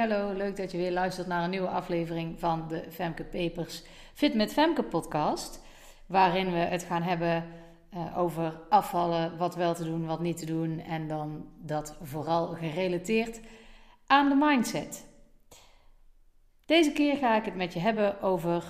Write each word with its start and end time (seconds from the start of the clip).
Hallo. 0.00 0.32
Leuk 0.32 0.56
dat 0.56 0.70
je 0.70 0.78
weer 0.78 0.92
luistert 0.92 1.26
naar 1.26 1.44
een 1.44 1.50
nieuwe 1.50 1.68
aflevering 1.68 2.38
van 2.38 2.68
de 2.68 2.84
Femke 2.90 3.24
Papers 3.24 3.82
Fit 4.14 4.34
met 4.34 4.52
Femke 4.52 4.82
podcast. 4.82 5.60
Waarin 6.06 6.52
we 6.52 6.58
het 6.58 6.82
gaan 6.82 7.02
hebben 7.02 7.44
uh, 7.94 8.18
over 8.18 8.60
afvallen, 8.68 9.36
wat 9.36 9.54
wel 9.54 9.74
te 9.74 9.84
doen, 9.84 10.06
wat 10.06 10.20
niet 10.20 10.38
te 10.38 10.46
doen. 10.46 10.78
En 10.78 11.08
dan 11.08 11.48
dat 11.58 11.96
vooral 12.02 12.46
gerelateerd 12.46 13.40
aan 14.06 14.28
de 14.28 14.34
mindset. 14.34 15.06
Deze 16.64 16.92
keer 16.92 17.16
ga 17.16 17.36
ik 17.36 17.44
het 17.44 17.56
met 17.56 17.72
je 17.72 17.80
hebben 17.80 18.20
over 18.20 18.64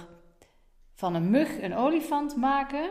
van 0.95 1.15
een 1.15 1.31
mug 1.31 1.63
een 1.63 1.77
olifant 1.77 2.37
maken, 2.37 2.91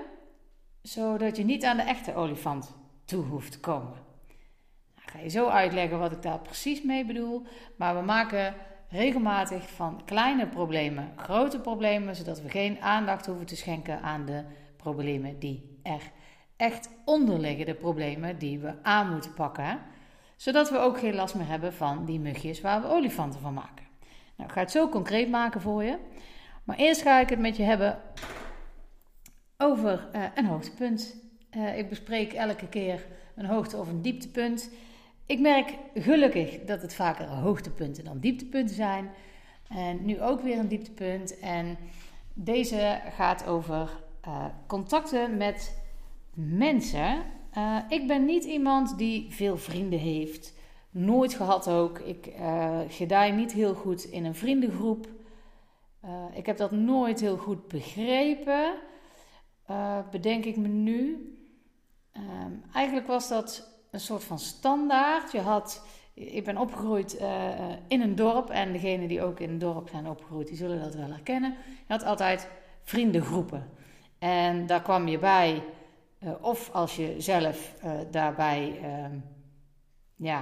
zodat 0.82 1.38
je 1.38 1.44
niet 1.44 1.66
aan 1.66 1.78
de 1.78 1.84
echte 1.84 2.16
olifant 2.16 2.76
toe 3.06 3.24
hoeft 3.24 3.52
te 3.52 3.60
komen. 3.60 4.09
Ik 5.10 5.16
ga 5.16 5.22
je 5.22 5.30
zo 5.30 5.48
uitleggen 5.48 6.00
wat 6.00 6.12
ik 6.12 6.22
daar 6.22 6.40
precies 6.40 6.84
mee 6.84 7.06
bedoel. 7.06 7.46
Maar 7.76 7.96
we 7.96 8.02
maken 8.02 8.54
regelmatig 8.90 9.70
van 9.70 10.02
kleine 10.06 10.48
problemen 10.48 11.12
grote 11.16 11.60
problemen, 11.60 12.16
zodat 12.16 12.42
we 12.42 12.50
geen 12.50 12.82
aandacht 12.82 13.26
hoeven 13.26 13.46
te 13.46 13.56
schenken 13.56 14.02
aan 14.02 14.26
de 14.26 14.44
problemen 14.78 15.40
die 15.40 15.80
er 15.84 16.02
echt 16.58 16.90
onder 17.06 17.40
liggen, 17.40 17.66
de 17.66 17.74
problemen 17.74 18.38
die 18.38 18.60
we 18.60 18.74
aan 18.84 19.12
moeten 19.12 19.34
pakken. 19.34 19.80
Zodat 20.36 20.70
we 20.70 20.78
ook 20.78 21.00
geen 21.00 21.16
last 21.16 21.36
meer 21.36 21.48
hebben 21.48 21.74
van 21.74 22.06
die 22.06 22.20
mugjes 22.20 22.62
waar 22.62 22.82
we 22.82 22.88
olifanten 22.88 23.40
van 23.40 23.54
maken. 23.54 23.86
Nou, 24.36 24.50
ik 24.50 24.56
ga 24.56 24.62
het 24.62 24.72
zo 24.72 24.90
concreet 24.90 25.30
maken 25.30 25.62
voor 25.62 25.84
je. 25.84 25.98
Maar 26.64 26.78
eerst 26.78 27.02
ga 27.02 27.20
ik 27.20 27.30
het 27.30 27.40
met 27.40 27.58
je 27.58 27.64
hebben 27.64 28.00
over 29.58 30.08
uh, 30.16 30.24
een 30.36 30.46
hoogtepunt. 30.46 31.16
Uh, 31.58 31.78
ik 31.78 31.90
bespreek 31.90 32.34
elke 32.34 32.68
keer 32.68 33.06
een 33.36 33.46
hoogte- 33.46 33.78
of 33.78 33.88
een 33.88 34.02
dieptepunt. 34.02 34.72
Ik 35.30 35.40
merk 35.40 35.76
gelukkig 35.94 36.60
dat 36.66 36.82
het 36.82 36.96
vaker 36.96 37.26
hoogtepunten 37.26 38.04
dan 38.04 38.20
dieptepunten 38.20 38.76
zijn. 38.76 39.10
En 39.68 40.06
nu 40.06 40.22
ook 40.22 40.42
weer 40.42 40.60
een 40.60 40.68
dieptepunt. 40.68 41.40
En 41.40 41.78
deze 42.34 43.02
gaat 43.16 43.48
over 43.48 43.90
uh, 44.28 44.46
contacten 44.68 45.38
met 45.38 45.82
mensen. 46.34 47.24
Uh, 47.58 47.78
ik 47.90 48.08
ben 48.08 48.26
niet 48.26 48.44
iemand 48.44 48.98
die 48.98 49.34
veel 49.34 49.58
vrienden 49.58 50.00
heeft. 50.00 50.54
Nooit 50.90 51.34
gehad 51.34 51.70
ook. 51.70 52.00
Ik 52.00 52.34
uh, 53.10 53.32
niet 53.32 53.52
heel 53.52 53.74
goed 53.74 54.04
in 54.04 54.26
een 54.26 54.36
vriendengroep. 54.36 55.08
ik 56.34 56.46
heb 56.46 56.58
dat 56.58 56.72
nooit 56.72 57.20
heel 57.20 57.38
goed 57.38 57.68
begrepen. 57.68 58.74
bedenk 60.12 60.46
ik 60.46 60.58
me 60.58 60.68
nu. 60.68 61.34
Ehm, 62.12 62.52
eigenlijk 62.74 63.08
was 63.08 63.30
dat 63.30 63.79
een 63.92 64.00
soort 64.00 64.24
van 64.24 64.40
standaard. 64.40 65.32
Je 65.32 65.40
had, 65.40 65.84
ik 66.14 66.44
ben 66.44 66.58
opgegroeid 66.58 67.22
uh, 67.22 67.50
in 67.88 68.02
een 68.02 68.16
dorp 68.16 68.50
en 68.50 68.72
degenen 68.72 69.08
die 69.08 69.24
ook 69.24 69.40
in 69.40 69.50
een 69.50 69.60
dorp 69.60 69.90
zijn 69.90 70.08
opgegroeid, 70.08 70.48
die 70.48 70.58
zullen 70.58 70.80
dat 70.80 70.96
wel 70.96 71.10
herkennen. 71.10 71.56
Je 71.88 71.94
had 71.94 72.04
altijd 72.04 72.48
vriendengroepen. 72.84 73.70
En 74.20 74.66
daar 74.66 74.82
kwam 74.82 75.08
je 75.08 75.20
bij, 75.20 75.64
uh, 76.24 76.32
of 76.42 76.70
als 76.74 76.96
je 76.96 77.16
zelf 77.18 77.74
daarbij 78.12 78.80
ehm, 78.84 79.16
ja, 80.16 80.42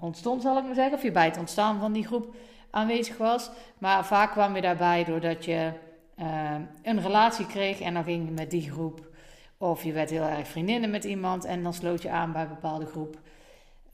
ontstond, 0.00 0.42
zal 0.42 0.58
ik 0.58 0.64
maar 0.64 0.74
zeggen, 0.74 0.94
of 0.94 1.02
je 1.02 1.12
bij 1.12 1.24
het 1.24 1.38
ontstaan 1.38 1.80
van 1.80 1.92
die 1.92 2.06
groep 2.06 2.34
aanwezig 2.70 3.16
was. 3.16 3.50
Maar 3.78 4.04
vaak 4.04 4.30
kwam 4.30 4.54
je 4.54 4.60
daarbij 4.60 5.04
doordat 5.04 5.44
je 5.44 5.72
ehm, 6.16 6.62
een 6.82 7.00
relatie 7.00 7.46
kreeg 7.46 7.80
en 7.80 7.94
dan 7.94 8.04
ging 8.04 8.26
je 8.26 8.32
met 8.32 8.50
die 8.50 8.70
groep 8.70 9.15
of 9.58 9.84
je 9.84 9.92
werd 9.92 10.10
heel 10.10 10.22
erg 10.22 10.48
vriendinnen 10.48 10.90
met 10.90 11.04
iemand 11.04 11.44
en 11.44 11.62
dan 11.62 11.74
sloot 11.74 12.02
je 12.02 12.10
aan 12.10 12.32
bij 12.32 12.42
een 12.42 12.48
bepaalde 12.48 12.86
groep. 12.86 13.18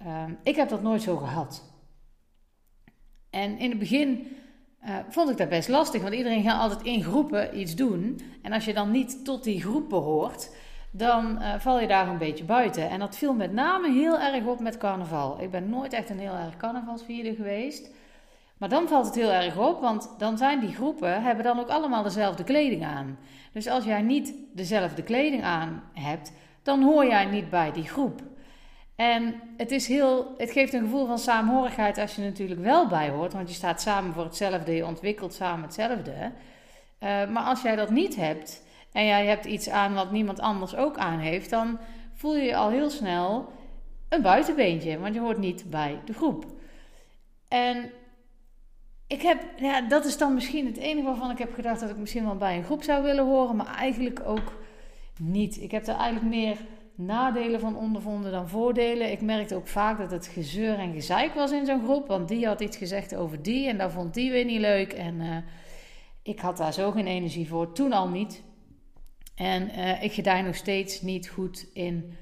Um, 0.06 0.38
ik 0.42 0.56
heb 0.56 0.68
dat 0.68 0.82
nooit 0.82 1.02
zo 1.02 1.16
gehad. 1.16 1.62
En 3.30 3.58
in 3.58 3.70
het 3.70 3.78
begin 3.78 4.36
uh, 4.84 4.96
vond 5.08 5.30
ik 5.30 5.36
dat 5.36 5.48
best 5.48 5.68
lastig, 5.68 6.02
want 6.02 6.14
iedereen 6.14 6.42
gaat 6.42 6.60
altijd 6.60 6.82
in 6.82 7.02
groepen 7.02 7.58
iets 7.58 7.74
doen. 7.74 8.20
En 8.42 8.52
als 8.52 8.64
je 8.64 8.74
dan 8.74 8.90
niet 8.90 9.24
tot 9.24 9.44
die 9.44 9.60
groep 9.60 9.88
behoort, 9.88 10.50
dan 10.90 11.38
uh, 11.38 11.54
val 11.58 11.80
je 11.80 11.86
daar 11.86 12.08
een 12.08 12.18
beetje 12.18 12.44
buiten. 12.44 12.90
En 12.90 12.98
dat 12.98 13.16
viel 13.16 13.34
met 13.34 13.52
name 13.52 13.92
heel 13.92 14.18
erg 14.18 14.44
op 14.44 14.60
met 14.60 14.76
carnaval. 14.76 15.40
Ik 15.40 15.50
ben 15.50 15.68
nooit 15.68 15.92
echt 15.92 16.10
een 16.10 16.18
heel 16.18 16.34
erg 16.34 16.56
carnavalsvierder 16.56 17.34
geweest. 17.34 17.90
Maar 18.62 18.70
dan 18.70 18.88
valt 18.88 19.06
het 19.06 19.14
heel 19.14 19.30
erg 19.30 19.58
op, 19.58 19.80
want 19.80 20.14
dan 20.18 20.38
zijn 20.38 20.60
die 20.60 20.74
groepen, 20.74 21.22
hebben 21.22 21.44
dan 21.44 21.58
ook 21.58 21.68
allemaal 21.68 22.02
dezelfde 22.02 22.44
kleding 22.44 22.84
aan. 22.84 23.18
Dus 23.52 23.66
als 23.66 23.84
jij 23.84 24.02
niet 24.02 24.34
dezelfde 24.52 25.02
kleding 25.02 25.42
aan 25.42 25.82
hebt, 25.92 26.32
dan 26.62 26.82
hoor 26.82 27.06
jij 27.06 27.24
niet 27.24 27.50
bij 27.50 27.72
die 27.72 27.88
groep. 27.88 28.20
En 28.96 29.34
het, 29.56 29.70
is 29.70 29.86
heel, 29.86 30.34
het 30.36 30.50
geeft 30.50 30.72
een 30.72 30.82
gevoel 30.82 31.06
van 31.06 31.18
saamhorigheid 31.18 31.98
als 31.98 32.14
je 32.14 32.22
natuurlijk 32.22 32.60
wel 32.60 32.86
bij 32.86 33.08
hoort, 33.08 33.32
want 33.32 33.48
je 33.48 33.54
staat 33.54 33.80
samen 33.80 34.12
voor 34.12 34.24
hetzelfde, 34.24 34.74
je 34.74 34.86
ontwikkelt 34.86 35.34
samen 35.34 35.64
hetzelfde. 35.64 36.12
Uh, 36.12 36.30
maar 37.28 37.44
als 37.44 37.62
jij 37.62 37.76
dat 37.76 37.90
niet 37.90 38.16
hebt 38.16 38.62
en 38.92 39.06
jij 39.06 39.26
hebt 39.26 39.44
iets 39.44 39.68
aan 39.68 39.94
wat 39.94 40.10
niemand 40.10 40.40
anders 40.40 40.76
ook 40.76 40.96
aan 40.96 41.18
heeft, 41.18 41.50
dan 41.50 41.78
voel 42.14 42.36
je 42.36 42.44
je 42.44 42.56
al 42.56 42.70
heel 42.70 42.90
snel 42.90 43.52
een 44.08 44.22
buitenbeentje, 44.22 44.98
want 44.98 45.14
je 45.14 45.20
hoort 45.20 45.38
niet 45.38 45.70
bij 45.70 46.00
de 46.04 46.12
groep. 46.12 46.46
En 47.48 47.90
ik 49.12 49.22
heb, 49.22 49.42
ja, 49.56 49.80
dat 49.80 50.04
is 50.04 50.18
dan 50.18 50.34
misschien 50.34 50.66
het 50.66 50.76
enige 50.76 51.06
waarvan 51.06 51.30
ik 51.30 51.38
heb 51.38 51.54
gedacht 51.54 51.80
dat 51.80 51.90
ik 51.90 51.96
misschien 51.96 52.24
wel 52.24 52.36
bij 52.36 52.56
een 52.56 52.64
groep 52.64 52.82
zou 52.82 53.02
willen 53.02 53.24
horen, 53.24 53.56
maar 53.56 53.74
eigenlijk 53.74 54.22
ook 54.24 54.52
niet. 55.18 55.60
Ik 55.60 55.70
heb 55.70 55.86
er 55.86 55.94
eigenlijk 55.94 56.34
meer 56.34 56.56
nadelen 56.94 57.60
van 57.60 57.76
ondervonden 57.76 58.32
dan 58.32 58.48
voordelen. 58.48 59.10
Ik 59.10 59.20
merkte 59.20 59.54
ook 59.54 59.66
vaak 59.66 59.98
dat 59.98 60.10
het 60.10 60.26
gezeur 60.26 60.78
en 60.78 60.92
gezeik 60.92 61.34
was 61.34 61.52
in 61.52 61.66
zo'n 61.66 61.82
groep, 61.84 62.06
want 62.06 62.28
die 62.28 62.46
had 62.46 62.60
iets 62.60 62.76
gezegd 62.76 63.14
over 63.14 63.42
die 63.42 63.68
en 63.68 63.78
daar 63.78 63.90
vond 63.90 64.14
die 64.14 64.30
weer 64.30 64.44
niet 64.44 64.60
leuk. 64.60 64.92
En 64.92 65.20
uh, 65.20 65.36
ik 66.22 66.40
had 66.40 66.56
daar 66.56 66.72
zo 66.72 66.90
geen 66.90 67.06
energie 67.06 67.48
voor, 67.48 67.72
toen 67.72 67.92
al 67.92 68.08
niet. 68.08 68.42
En 69.34 69.70
uh, 69.78 70.02
ik 70.02 70.12
gedij 70.12 70.42
nog 70.42 70.54
steeds 70.54 71.00
niet 71.00 71.28
goed 71.28 71.66
in 71.72 72.16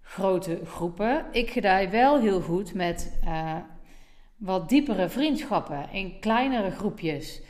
grote 0.00 0.60
groepen. 0.64 1.26
Ik 1.32 1.50
gedij 1.50 1.90
wel 1.90 2.20
heel 2.20 2.40
goed 2.40 2.74
met 2.74 3.18
uh, 3.24 3.56
wat 4.36 4.68
diepere 4.68 5.08
vriendschappen 5.08 5.88
in 5.92 6.18
kleinere 6.20 6.70
groepjes. 6.70 7.42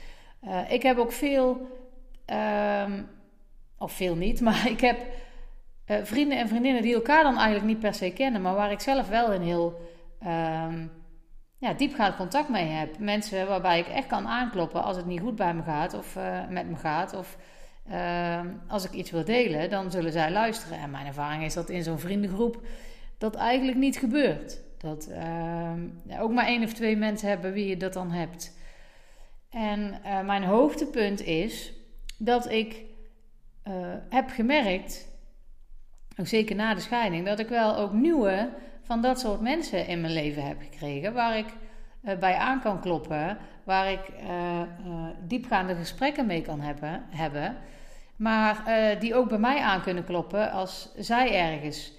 Uh, 0.45 0.71
ik 0.73 0.83
heb 0.83 0.99
ook 0.99 1.13
veel, 1.13 1.69
um, 2.85 3.09
of 3.79 3.93
veel 3.93 4.17
niet, 4.17 4.41
maar 4.47 4.69
ik 4.69 4.81
heb 4.81 4.99
uh, 5.87 5.97
vrienden 6.03 6.39
en 6.39 6.49
vriendinnen 6.49 6.83
die 6.83 6.95
elkaar 6.95 7.23
dan 7.23 7.37
eigenlijk 7.37 7.67
niet 7.67 7.79
per 7.79 7.95
se 7.95 8.11
kennen, 8.11 8.43
maar 8.43 8.55
waar 8.55 8.71
ik 8.71 8.81
zelf 8.81 9.09
wel 9.09 9.35
een 9.35 9.43
heel 9.43 9.81
um, 10.23 10.91
ja, 11.59 11.73
diepgaand 11.73 12.17
contact 12.17 12.49
mee 12.49 12.67
heb. 12.67 12.99
Mensen 12.99 13.47
waarbij 13.47 13.79
ik 13.79 13.87
echt 13.87 14.07
kan 14.07 14.27
aankloppen 14.27 14.83
als 14.83 14.97
het 14.97 15.07
niet 15.07 15.21
goed 15.21 15.37
bij 15.37 15.55
me 15.55 15.63
gaat 15.63 15.95
of 15.95 16.17
uh, 16.17 16.49
met 16.49 16.69
me 16.69 16.77
gaat. 16.77 17.15
Of 17.15 17.37
ehm, 17.89 18.49
als 18.69 18.85
ik 18.85 18.93
iets 18.93 19.11
wil 19.11 19.25
delen, 19.25 19.71
dan 19.71 19.91
zullen 19.91 20.13
zij 20.13 20.31
luisteren. 20.31 20.79
En 20.79 20.91
mijn 20.91 21.07
ervaring 21.07 21.45
is 21.45 21.55
dat 21.55 21.71
in 21.71 21.83
zo'n 21.83 21.99
vriendengroep 21.99 22.61
dat 23.19 23.35
eigenlijk 23.35 23.79
niet 23.79 23.99
gebeurt. 23.99 24.66
Dat 24.87 25.09
uh, 25.11 26.23
ook 26.23 26.33
maar 26.33 26.47
één 26.47 26.63
of 26.63 26.73
twee 26.73 26.97
mensen 26.97 27.29
hebben 27.29 27.53
wie 27.53 27.67
je 27.67 27.77
dat 27.77 27.93
dan 27.93 28.11
hebt. 28.11 28.57
En 29.51 30.01
uh, 30.05 30.21
mijn 30.21 30.45
hoogtepunt 30.45 31.21
is 31.21 31.73
dat 32.19 32.51
ik 32.51 32.83
uh, 33.69 33.75
heb 34.09 34.31
gemerkt, 34.31 35.09
ook 36.17 36.27
zeker 36.27 36.57
na 36.57 36.75
de 36.75 36.81
scheiding, 36.81 37.27
dat 37.27 37.39
ik 37.39 37.49
wel 37.49 37.77
ook 37.77 37.93
nieuwe 37.93 38.49
van 38.83 39.01
dat 39.01 39.21
soort 39.21 39.41
mensen 39.41 39.87
in 39.87 40.01
mijn 40.01 40.13
leven 40.13 40.47
heb 40.47 40.57
gekregen. 40.61 41.13
Waar 41.13 41.39
ik 41.39 41.47
uh, 42.03 42.19
bij 42.19 42.35
aan 42.35 42.61
kan 42.61 42.81
kloppen, 42.81 43.39
waar 43.65 43.93
ik 43.93 44.13
diepgaande 45.21 45.75
gesprekken 45.75 46.27
mee 46.27 46.43
kan 46.43 46.61
hebben. 46.61 47.05
hebben 47.11 47.57
maar 48.17 48.65
die 48.99 49.15
ook 49.15 49.29
bij 49.29 49.39
mij 49.39 49.61
aan 49.61 49.83
kunnen 49.83 50.05
kloppen 50.05 50.51
als 50.51 50.93
zij 50.97 51.35
ergens 51.35 51.93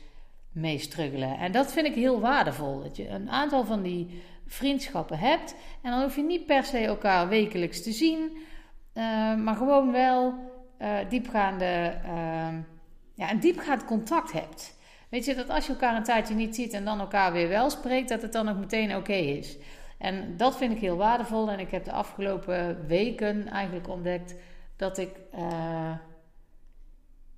mee 0.57 0.77
struggelen. 0.77 1.37
En 1.37 1.51
dat 1.51 1.71
vind 1.71 1.87
ik 1.87 1.95
heel 1.95 2.19
waardevol. 2.19 2.81
Dat 2.83 2.97
je 2.97 3.09
een 3.09 3.29
aantal 3.29 3.65
van 3.65 3.81
die 3.81 4.21
vriendschappen 4.47 5.19
hebt. 5.19 5.55
En 5.81 5.91
dan 5.91 6.01
hoef 6.01 6.15
je 6.15 6.23
niet 6.23 6.45
per 6.45 6.63
se 6.63 6.77
elkaar 6.77 7.27
wekelijks 7.27 7.83
te 7.83 7.91
zien. 7.91 8.37
Uh, 8.93 9.35
maar 9.35 9.55
gewoon 9.55 9.91
wel 9.91 10.33
uh, 10.81 10.97
diepgaande, 11.09 11.97
uh, 12.05 12.47
ja, 13.13 13.31
een 13.31 13.39
diepgaand 13.39 13.85
contact 13.85 14.31
hebt. 14.31 14.77
Weet 15.09 15.25
je, 15.25 15.35
dat 15.35 15.49
als 15.49 15.65
je 15.65 15.71
elkaar 15.71 15.95
een 15.95 16.03
tijdje 16.03 16.35
niet 16.35 16.55
ziet 16.55 16.73
en 16.73 16.85
dan 16.85 16.99
elkaar 16.99 17.31
weer 17.31 17.47
wel 17.49 17.69
spreekt, 17.69 18.09
dat 18.09 18.21
het 18.21 18.33
dan 18.33 18.49
ook 18.49 18.57
meteen 18.57 18.95
oké 18.95 19.13
is. 19.13 19.57
En 19.97 20.37
dat 20.37 20.57
vind 20.57 20.71
ik 20.71 20.79
heel 20.79 20.97
waardevol. 20.97 21.51
En 21.51 21.59
ik 21.59 21.71
heb 21.71 21.83
de 21.83 21.91
afgelopen 21.91 22.87
weken 22.87 23.47
eigenlijk 23.47 23.89
ontdekt 23.89 24.35
dat 24.75 24.97
ik 24.97 25.09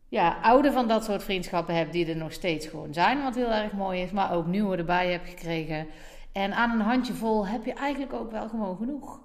ja, 0.09 0.37
oude 0.41 0.71
van 0.71 0.87
dat 0.87 1.03
soort 1.03 1.23
vriendschappen 1.23 1.75
heb 1.75 1.91
die 1.91 2.05
er 2.05 2.17
nog 2.17 2.31
steeds 2.31 2.67
gewoon 2.67 2.93
zijn, 2.93 3.23
wat 3.23 3.35
heel 3.35 3.51
erg 3.51 3.71
mooi 3.71 4.01
is, 4.01 4.11
maar 4.11 4.33
ook 4.33 4.45
nieuwe 4.45 4.77
erbij 4.77 5.11
heb 5.11 5.25
gekregen. 5.25 5.87
En 6.31 6.53
aan 6.53 6.71
een 6.71 6.85
handje 6.85 7.13
vol 7.13 7.47
heb 7.47 7.65
je 7.65 7.73
eigenlijk 7.73 8.13
ook 8.13 8.31
wel 8.31 8.49
gewoon 8.49 8.77
genoeg. 8.77 9.21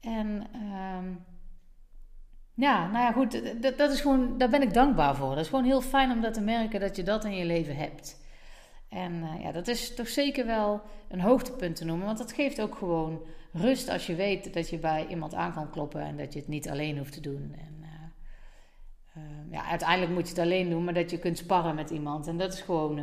En 0.00 0.46
um, 0.98 1.24
ja, 2.54 2.86
nou 2.86 3.04
ja, 3.04 3.12
goed, 3.12 3.62
dat, 3.78 3.90
is 3.90 4.00
gewoon, 4.00 4.38
daar 4.38 4.50
ben 4.50 4.62
ik 4.62 4.74
dankbaar 4.74 5.16
voor. 5.16 5.28
Dat 5.28 5.44
is 5.44 5.48
gewoon 5.48 5.64
heel 5.64 5.80
fijn 5.80 6.10
om 6.10 6.20
dat 6.20 6.34
te 6.34 6.40
merken 6.40 6.80
dat 6.80 6.96
je 6.96 7.02
dat 7.02 7.24
in 7.24 7.36
je 7.36 7.44
leven 7.44 7.76
hebt. 7.76 8.24
En 8.88 9.24
ja, 9.42 9.52
dat 9.52 9.68
is 9.68 9.94
toch 9.94 10.08
zeker 10.08 10.46
wel 10.46 10.82
een 11.08 11.20
hoogtepunt 11.20 11.76
te 11.76 11.84
noemen, 11.84 12.06
want 12.06 12.18
dat 12.18 12.32
geeft 12.32 12.60
ook 12.60 12.74
gewoon 12.74 13.20
rust 13.52 13.88
als 13.88 14.06
je 14.06 14.14
weet 14.14 14.54
dat 14.54 14.70
je 14.70 14.78
bij 14.78 15.06
iemand 15.06 15.34
aan 15.34 15.52
kan 15.52 15.70
kloppen 15.70 16.00
en 16.00 16.16
dat 16.16 16.32
je 16.32 16.38
het 16.38 16.48
niet 16.48 16.68
alleen 16.68 16.98
hoeft 16.98 17.12
te 17.12 17.20
doen. 17.20 17.54
En, 17.58 17.75
ja, 19.50 19.64
uiteindelijk 19.64 20.12
moet 20.12 20.22
je 20.22 20.34
het 20.34 20.38
alleen 20.42 20.70
doen, 20.70 20.84
maar 20.84 20.94
dat 20.94 21.10
je 21.10 21.18
kunt 21.18 21.38
sparren 21.38 21.74
met 21.74 21.90
iemand. 21.90 22.26
En 22.26 22.38
dat 22.38 22.52
is 22.52 22.60
gewoon, 22.60 22.96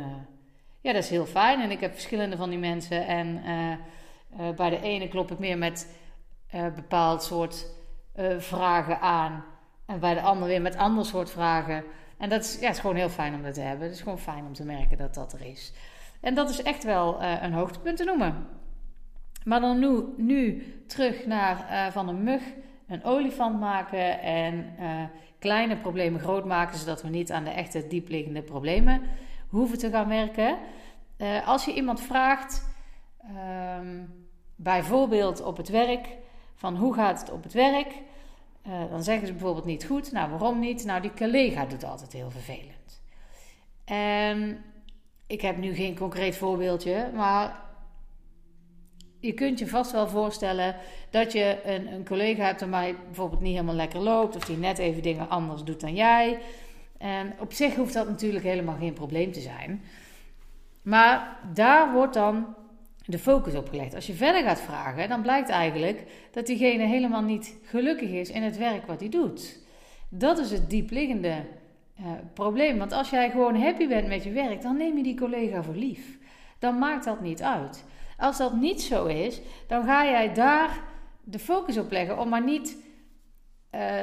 ja, 0.80 0.92
dat 0.92 1.02
is 1.02 1.10
heel 1.10 1.26
fijn. 1.26 1.60
En 1.60 1.70
ik 1.70 1.80
heb 1.80 1.92
verschillende 1.92 2.36
van 2.36 2.50
die 2.50 2.58
mensen. 2.58 3.06
En 3.06 3.42
bij 4.56 4.70
de 4.70 4.80
ene 4.80 5.08
klop 5.08 5.30
ik 5.30 5.38
meer 5.38 5.58
met 5.58 5.96
bepaald 6.74 7.22
soort 7.22 7.66
vragen 8.38 9.00
aan. 9.00 9.44
En 9.86 10.00
bij 10.00 10.14
de 10.14 10.20
ander 10.20 10.48
weer 10.48 10.62
met 10.62 10.76
ander 10.76 11.04
soort 11.04 11.30
vragen. 11.30 11.84
En 12.18 12.28
dat 12.28 12.44
is, 12.44 12.58
ja, 12.60 12.68
is 12.68 12.78
gewoon 12.78 12.96
heel 12.96 13.08
fijn 13.08 13.34
om 13.34 13.42
dat 13.42 13.54
te 13.54 13.60
hebben. 13.60 13.86
Het 13.86 13.94
is 13.94 14.02
gewoon 14.02 14.18
fijn 14.18 14.44
om 14.46 14.52
te 14.52 14.64
merken 14.64 14.98
dat 14.98 15.14
dat 15.14 15.32
er 15.32 15.46
is. 15.46 15.72
En 16.20 16.34
dat 16.34 16.50
is 16.50 16.62
echt 16.62 16.84
wel 16.84 17.22
uh, 17.22 17.42
een 17.42 17.52
hoogtepunt 17.52 17.96
te 17.96 18.04
noemen. 18.04 18.46
Maar 19.44 19.60
dan 19.60 19.78
nu, 19.78 20.04
nu 20.16 20.62
terug 20.86 21.26
naar 21.26 21.66
uh, 21.70 21.92
van 21.92 22.08
een 22.08 22.22
mug 22.22 22.42
een 22.88 23.04
olifant 23.04 23.60
maken 23.60 24.20
en 24.20 24.74
uh, 24.80 25.02
kleine 25.44 25.76
problemen 25.76 26.20
groot 26.20 26.44
maken, 26.44 26.78
zodat 26.78 27.02
we 27.02 27.08
niet 27.08 27.32
aan 27.32 27.44
de 27.44 27.50
echte 27.50 27.86
diepliggende 27.86 28.42
problemen 28.42 29.02
hoeven 29.48 29.78
te 29.78 29.90
gaan 29.90 30.08
werken. 30.08 30.58
als 31.44 31.64
je 31.64 31.74
iemand 31.74 32.00
vraagt, 32.00 32.68
um, 33.78 34.26
bijvoorbeeld 34.56 35.42
op 35.42 35.56
het 35.56 35.68
werk, 35.68 36.08
van 36.54 36.76
hoe 36.76 36.94
gaat 36.94 37.20
het 37.20 37.30
op 37.30 37.42
het 37.42 37.52
werk? 37.52 37.92
Uh, 38.66 38.90
dan 38.90 39.02
zeggen 39.02 39.26
ze 39.26 39.32
bijvoorbeeld 39.32 39.64
niet 39.64 39.84
goed. 39.84 40.12
Nou, 40.12 40.30
waarom 40.30 40.58
niet? 40.58 40.84
Nou, 40.84 41.00
die 41.00 41.14
collega 41.14 41.66
doet 41.66 41.84
altijd 41.84 42.12
heel 42.12 42.30
vervelend. 42.30 43.02
En 43.84 44.64
ik 45.26 45.40
heb 45.40 45.56
nu 45.56 45.74
geen 45.74 45.96
concreet 45.98 46.36
voorbeeldje, 46.36 47.10
maar 47.14 47.63
je 49.24 49.32
kunt 49.32 49.58
je 49.58 49.66
vast 49.66 49.92
wel 49.92 50.08
voorstellen 50.08 50.76
dat 51.10 51.32
je 51.32 51.58
een, 51.64 51.92
een 51.92 52.04
collega 52.04 52.44
hebt 52.44 52.60
waarmee 52.60 52.94
bijvoorbeeld 53.04 53.40
niet 53.40 53.52
helemaal 53.52 53.74
lekker 53.74 54.00
loopt, 54.00 54.36
of 54.36 54.44
die 54.44 54.56
net 54.56 54.78
even 54.78 55.02
dingen 55.02 55.28
anders 55.28 55.62
doet 55.62 55.80
dan 55.80 55.94
jij. 55.94 56.38
En 56.98 57.34
op 57.38 57.52
zich 57.52 57.74
hoeft 57.74 57.94
dat 57.94 58.08
natuurlijk 58.08 58.44
helemaal 58.44 58.76
geen 58.76 58.92
probleem 58.92 59.32
te 59.32 59.40
zijn. 59.40 59.82
Maar 60.82 61.38
daar 61.52 61.92
wordt 61.92 62.14
dan 62.14 62.54
de 63.06 63.18
focus 63.18 63.54
op 63.54 63.68
gelegd. 63.68 63.94
Als 63.94 64.06
je 64.06 64.12
verder 64.12 64.42
gaat 64.42 64.60
vragen, 64.60 65.08
dan 65.08 65.22
blijkt 65.22 65.48
eigenlijk 65.48 66.02
dat 66.30 66.46
diegene 66.46 66.84
helemaal 66.84 67.22
niet 67.22 67.54
gelukkig 67.64 68.10
is 68.10 68.30
in 68.30 68.42
het 68.42 68.56
werk 68.56 68.86
wat 68.86 69.00
hij 69.00 69.08
doet. 69.08 69.58
Dat 70.08 70.38
is 70.38 70.50
het 70.50 70.70
diepliggende 70.70 71.34
uh, 72.00 72.06
probleem. 72.34 72.78
Want 72.78 72.92
als 72.92 73.10
jij 73.10 73.30
gewoon 73.30 73.56
happy 73.56 73.88
bent 73.88 74.08
met 74.08 74.24
je 74.24 74.32
werk, 74.32 74.62
dan 74.62 74.76
neem 74.76 74.96
je 74.96 75.02
die 75.02 75.18
collega 75.18 75.62
voor 75.62 75.74
lief. 75.74 76.18
Dan 76.58 76.78
maakt 76.78 77.04
dat 77.04 77.20
niet 77.20 77.42
uit. 77.42 77.84
Als 78.24 78.38
dat 78.38 78.54
niet 78.54 78.82
zo 78.82 79.06
is, 79.06 79.40
dan 79.66 79.84
ga 79.84 80.04
jij 80.04 80.34
daar 80.34 80.80
de 81.24 81.38
focus 81.38 81.78
op 81.78 81.90
leggen 81.90 82.18
om 82.18 82.28
maar 82.28 82.44
niet 82.44 82.76
uh, 83.74 84.00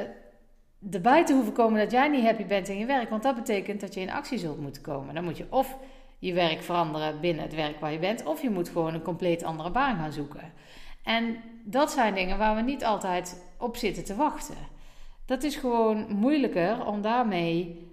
erbij 0.90 1.24
te 1.24 1.32
hoeven 1.32 1.52
komen 1.52 1.80
dat 1.80 1.90
jij 1.90 2.08
niet 2.08 2.24
happy 2.24 2.46
bent 2.46 2.68
in 2.68 2.78
je 2.78 2.86
werk. 2.86 3.10
Want 3.10 3.22
dat 3.22 3.34
betekent 3.34 3.80
dat 3.80 3.94
je 3.94 4.00
in 4.00 4.10
actie 4.10 4.38
zult 4.38 4.60
moeten 4.60 4.82
komen. 4.82 5.14
Dan 5.14 5.24
moet 5.24 5.36
je 5.36 5.46
of 5.50 5.76
je 6.18 6.32
werk 6.32 6.62
veranderen 6.62 7.20
binnen 7.20 7.44
het 7.44 7.54
werk 7.54 7.80
waar 7.80 7.92
je 7.92 7.98
bent, 7.98 8.24
of 8.24 8.42
je 8.42 8.50
moet 8.50 8.68
gewoon 8.68 8.94
een 8.94 9.02
compleet 9.02 9.42
andere 9.42 9.70
baan 9.70 9.96
gaan 9.96 10.12
zoeken. 10.12 10.52
En 11.04 11.36
dat 11.64 11.90
zijn 11.90 12.14
dingen 12.14 12.38
waar 12.38 12.56
we 12.56 12.62
niet 12.62 12.84
altijd 12.84 13.46
op 13.58 13.76
zitten 13.76 14.04
te 14.04 14.16
wachten. 14.16 14.56
Dat 15.26 15.42
is 15.42 15.56
gewoon 15.56 16.06
moeilijker 16.08 16.86
om 16.86 17.00
daarmee 17.00 17.86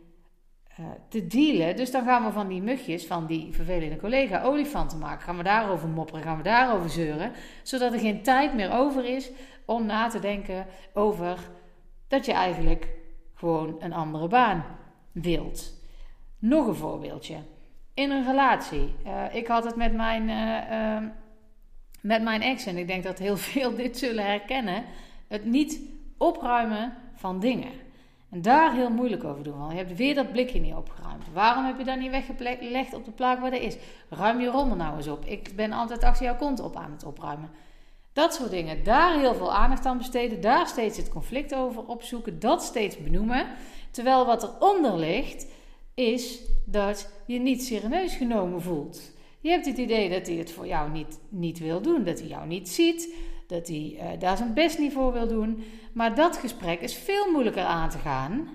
te 1.07 1.27
dealen. 1.27 1.75
Dus 1.75 1.91
dan 1.91 2.03
gaan 2.03 2.25
we 2.25 2.31
van 2.31 2.47
die 2.47 2.61
mugjes, 2.61 3.07
van 3.07 3.25
die 3.25 3.53
vervelende 3.53 3.97
collega, 3.97 4.41
olifanten 4.41 4.97
maken. 4.97 5.21
Gaan 5.21 5.37
we 5.37 5.43
daarover 5.43 5.87
mopperen, 5.87 6.23
gaan 6.23 6.37
we 6.37 6.43
daarover 6.43 6.89
zeuren. 6.89 7.31
Zodat 7.63 7.93
er 7.93 7.99
geen 7.99 8.21
tijd 8.21 8.53
meer 8.53 8.71
over 8.71 9.05
is 9.05 9.31
om 9.65 9.85
na 9.85 10.07
te 10.07 10.19
denken 10.19 10.65
over 10.93 11.37
dat 12.07 12.25
je 12.25 12.33
eigenlijk 12.33 12.87
gewoon 13.33 13.75
een 13.79 13.93
andere 13.93 14.27
baan 14.27 14.65
wilt. 15.11 15.73
Nog 16.39 16.67
een 16.67 16.75
voorbeeldje 16.75 17.35
in 17.99 18.11
een 18.11 18.25
relatie. 18.25 18.95
Uh, 19.05 19.35
ik 19.35 19.47
had 19.47 19.63
het 19.63 19.75
met 19.75 19.93
mijn, 19.93 20.29
uh, 20.29 20.71
uh, 20.71 21.09
met 22.01 22.21
mijn 22.21 22.41
ex 22.41 22.65
en 22.65 22.77
ik 22.77 22.87
denk 22.87 23.03
dat 23.03 23.19
heel 23.19 23.37
veel 23.51 23.75
dit 23.75 23.97
zullen 23.97 24.25
herkennen. 24.25 24.83
Het 25.27 25.45
niet 25.45 25.81
opruimen 26.17 26.93
van 27.13 27.39
dingen. 27.39 27.71
En 28.31 28.41
daar 28.41 28.73
heel 28.73 28.89
moeilijk 28.89 29.23
over 29.23 29.43
doen. 29.43 29.57
Want 29.57 29.71
je 29.71 29.77
hebt 29.77 29.95
weer 29.95 30.15
dat 30.15 30.31
blikje 30.31 30.59
niet 30.59 30.73
opgeruimd. 30.73 31.23
Waarom 31.33 31.65
heb 31.65 31.77
je 31.77 31.83
dat 31.83 31.99
niet 31.99 32.11
weggelegd 32.11 32.93
op 32.93 33.05
de 33.05 33.11
plaat 33.11 33.39
waar 33.39 33.51
dat 33.51 33.59
is? 33.59 33.77
Ruim 34.09 34.39
je 34.39 34.47
rommel 34.47 34.75
nou 34.75 34.97
eens 34.97 35.07
op. 35.07 35.25
Ik 35.25 35.51
ben 35.55 35.71
altijd 35.71 36.03
achter 36.03 36.25
jouw 36.25 36.35
kont 36.35 36.59
op 36.59 36.75
aan 36.75 36.91
het 36.91 37.03
opruimen. 37.03 37.49
Dat 38.13 38.33
soort 38.33 38.49
dingen. 38.49 38.83
Daar 38.83 39.19
heel 39.19 39.35
veel 39.35 39.53
aandacht 39.53 39.85
aan 39.85 39.97
besteden. 39.97 40.41
Daar 40.41 40.67
steeds 40.67 40.97
het 40.97 41.09
conflict 41.09 41.55
over 41.55 41.85
opzoeken. 41.85 42.39
Dat 42.39 42.63
steeds 42.63 42.97
benoemen. 42.97 43.47
Terwijl 43.91 44.25
wat 44.25 44.43
eronder 44.43 44.97
ligt 44.97 45.47
is 45.93 46.41
dat 46.65 47.11
je 47.25 47.39
niet 47.39 47.63
serieus 47.63 48.15
genomen 48.15 48.61
voelt. 48.61 49.11
Je 49.41 49.49
hebt 49.49 49.65
het 49.65 49.77
idee 49.77 50.09
dat 50.09 50.27
hij 50.27 50.35
het 50.35 50.51
voor 50.51 50.67
jou 50.67 50.91
niet, 50.91 51.19
niet 51.29 51.59
wil 51.59 51.81
doen, 51.81 52.03
dat 52.03 52.19
hij 52.19 52.27
jou 52.27 52.47
niet 52.47 52.69
ziet, 52.69 53.13
dat 53.49 53.67
hij 53.67 53.95
uh, 53.95 54.19
daar 54.19 54.37
zijn 54.37 54.53
best 54.53 54.79
niet 54.79 54.93
voor 54.93 55.13
wil 55.13 55.27
doen. 55.27 55.63
Maar 55.93 56.15
dat 56.15 56.37
gesprek 56.37 56.79
is 56.79 56.93
veel 56.93 57.31
moeilijker 57.31 57.63
aan 57.63 57.89
te 57.89 57.97
gaan 57.97 58.47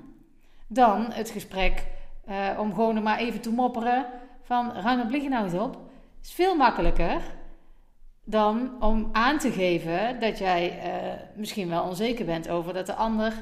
dan 0.66 1.06
het 1.12 1.30
gesprek 1.30 1.86
uh, 2.28 2.58
om 2.58 2.74
gewoon 2.74 3.02
maar 3.02 3.18
even 3.18 3.40
te 3.40 3.50
mopperen 3.50 4.06
van 4.42 4.72
ruim 4.72 5.00
een 5.00 5.06
blikje 5.06 5.28
nou 5.28 5.44
eens 5.44 5.54
op. 5.54 5.78
is 6.22 6.32
veel 6.32 6.56
makkelijker 6.56 7.22
dan 8.24 8.82
om 8.82 9.08
aan 9.12 9.38
te 9.38 9.50
geven 9.50 10.20
dat 10.20 10.38
jij 10.38 10.78
uh, 10.86 11.12
misschien 11.36 11.68
wel 11.68 11.82
onzeker 11.82 12.24
bent 12.24 12.48
over 12.48 12.72
dat 12.72 12.86
de 12.86 12.94
ander 12.94 13.32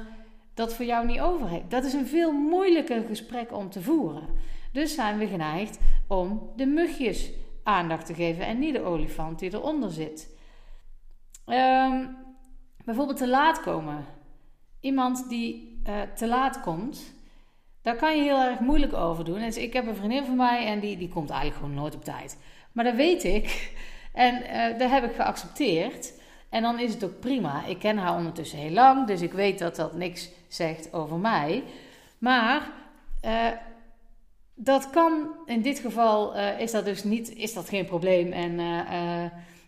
dat 0.53 0.73
voor 0.73 0.85
jou 0.85 1.05
niet 1.05 1.19
over 1.19 1.47
heeft. 1.47 1.69
Dat 1.69 1.83
is 1.83 1.93
een 1.93 2.07
veel 2.07 2.31
moeilijker 2.31 3.03
gesprek 3.07 3.51
om 3.51 3.69
te 3.69 3.81
voeren. 3.81 4.27
Dus 4.71 4.95
zijn 4.95 5.17
we 5.17 5.27
geneigd 5.27 5.79
om 6.07 6.51
de 6.55 6.65
mugjes 6.65 7.31
aandacht 7.63 8.05
te 8.05 8.13
geven 8.13 8.45
en 8.45 8.59
niet 8.59 8.73
de 8.73 8.83
olifant 8.83 9.39
die 9.39 9.53
eronder 9.53 9.91
zit. 9.91 10.32
Um, 11.45 12.17
bijvoorbeeld 12.85 13.17
te 13.17 13.27
laat 13.27 13.61
komen. 13.61 14.05
Iemand 14.79 15.29
die 15.29 15.81
uh, 15.87 16.01
te 16.15 16.27
laat 16.27 16.59
komt, 16.59 17.13
daar 17.81 17.95
kan 17.95 18.17
je 18.17 18.23
heel 18.23 18.41
erg 18.41 18.59
moeilijk 18.59 18.93
over 18.93 19.25
doen. 19.25 19.39
Dus 19.39 19.57
ik 19.57 19.73
heb 19.73 19.87
een 19.87 19.95
vriendin 19.95 20.25
van 20.25 20.35
mij 20.35 20.65
en 20.65 20.79
die, 20.79 20.97
die 20.97 21.09
komt 21.09 21.29
eigenlijk 21.29 21.59
gewoon 21.59 21.75
nooit 21.75 21.95
op 21.95 22.03
tijd. 22.03 22.37
Maar 22.71 22.83
dat 22.83 22.95
weet 22.95 23.23
ik 23.23 23.73
en 24.13 24.35
uh, 24.35 24.79
dat 24.79 24.89
heb 24.89 25.03
ik 25.03 25.15
geaccepteerd. 25.15 26.21
En 26.49 26.61
dan 26.61 26.79
is 26.79 26.93
het 26.93 27.03
ook 27.03 27.19
prima. 27.19 27.65
Ik 27.65 27.79
ken 27.79 27.97
haar 27.97 28.15
ondertussen 28.15 28.59
heel 28.59 28.71
lang, 28.71 29.07
dus 29.07 29.21
ik 29.21 29.33
weet 29.33 29.59
dat 29.59 29.75
dat 29.75 29.93
niks 29.95 30.29
zegt 30.47 30.93
over 30.93 31.17
mij. 31.17 31.63
Maar 32.17 32.71
uh, 33.25 33.47
dat 34.55 34.89
kan 34.89 35.27
in 35.45 35.61
dit 35.61 35.79
geval, 35.79 36.35
is 36.35 36.71
dat 36.71 36.85
dus 36.85 37.03
niet, 37.03 37.35
is 37.35 37.53
dat 37.53 37.69
geen 37.69 37.85
probleem. 37.85 38.31
En 38.31 38.59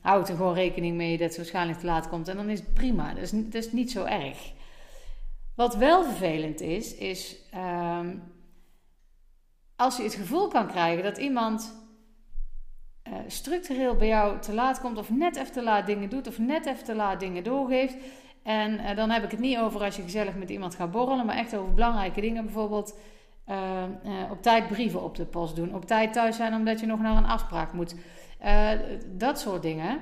houd 0.05 0.29
er 0.29 0.35
gewoon 0.35 0.53
rekening 0.53 0.95
mee 0.95 1.17
dat 1.17 1.31
ze 1.31 1.37
waarschijnlijk 1.37 1.79
te 1.79 1.85
laat 1.85 2.09
komt. 2.09 2.27
En 2.27 2.35
dan 2.35 2.49
is 2.49 2.59
het 2.59 2.73
prima. 2.73 3.13
Dat 3.13 3.23
is, 3.23 3.33
is 3.51 3.71
niet 3.71 3.91
zo 3.91 4.03
erg. 4.03 4.51
Wat 5.55 5.75
wel 5.75 6.03
vervelend 6.03 6.61
is, 6.61 6.95
is 6.95 7.35
um, 7.55 8.23
als 9.75 9.97
je 9.97 10.03
het 10.03 10.13
gevoel 10.13 10.47
kan 10.47 10.67
krijgen 10.67 11.03
dat 11.03 11.17
iemand 11.17 11.83
uh, 13.07 13.13
structureel 13.27 13.95
bij 13.95 14.07
jou 14.07 14.39
te 14.39 14.53
laat 14.53 14.79
komt, 14.79 14.97
of 14.97 15.09
net 15.09 15.35
even 15.35 15.51
te 15.51 15.63
laat 15.63 15.85
dingen 15.85 16.09
doet, 16.09 16.27
of 16.27 16.39
net 16.39 16.65
even 16.65 16.83
te 16.83 16.95
laat 16.95 17.19
dingen 17.19 17.43
doorgeeft. 17.43 17.95
En 18.43 18.73
uh, 18.73 18.95
dan 18.95 19.09
heb 19.09 19.23
ik 19.23 19.31
het 19.31 19.39
niet 19.39 19.57
over 19.57 19.83
als 19.83 19.95
je 19.95 20.01
gezellig 20.01 20.35
met 20.35 20.49
iemand 20.49 20.75
gaat 20.75 20.91
borrelen, 20.91 21.25
maar 21.25 21.37
echt 21.37 21.55
over 21.55 21.73
belangrijke 21.73 22.21
dingen. 22.21 22.43
Bijvoorbeeld 22.43 22.99
uh, 23.47 23.83
op 24.31 24.41
tijd 24.41 24.67
brieven 24.67 25.03
op 25.03 25.15
de 25.15 25.25
post 25.25 25.55
doen, 25.55 25.75
op 25.75 25.85
tijd 25.85 26.13
thuis 26.13 26.35
zijn 26.35 26.53
omdat 26.53 26.79
je 26.79 26.85
nog 26.85 26.99
naar 26.99 27.17
een 27.17 27.25
afspraak 27.25 27.73
moet. 27.73 27.95
Dat 29.05 29.39
soort 29.39 29.61
dingen. 29.61 29.99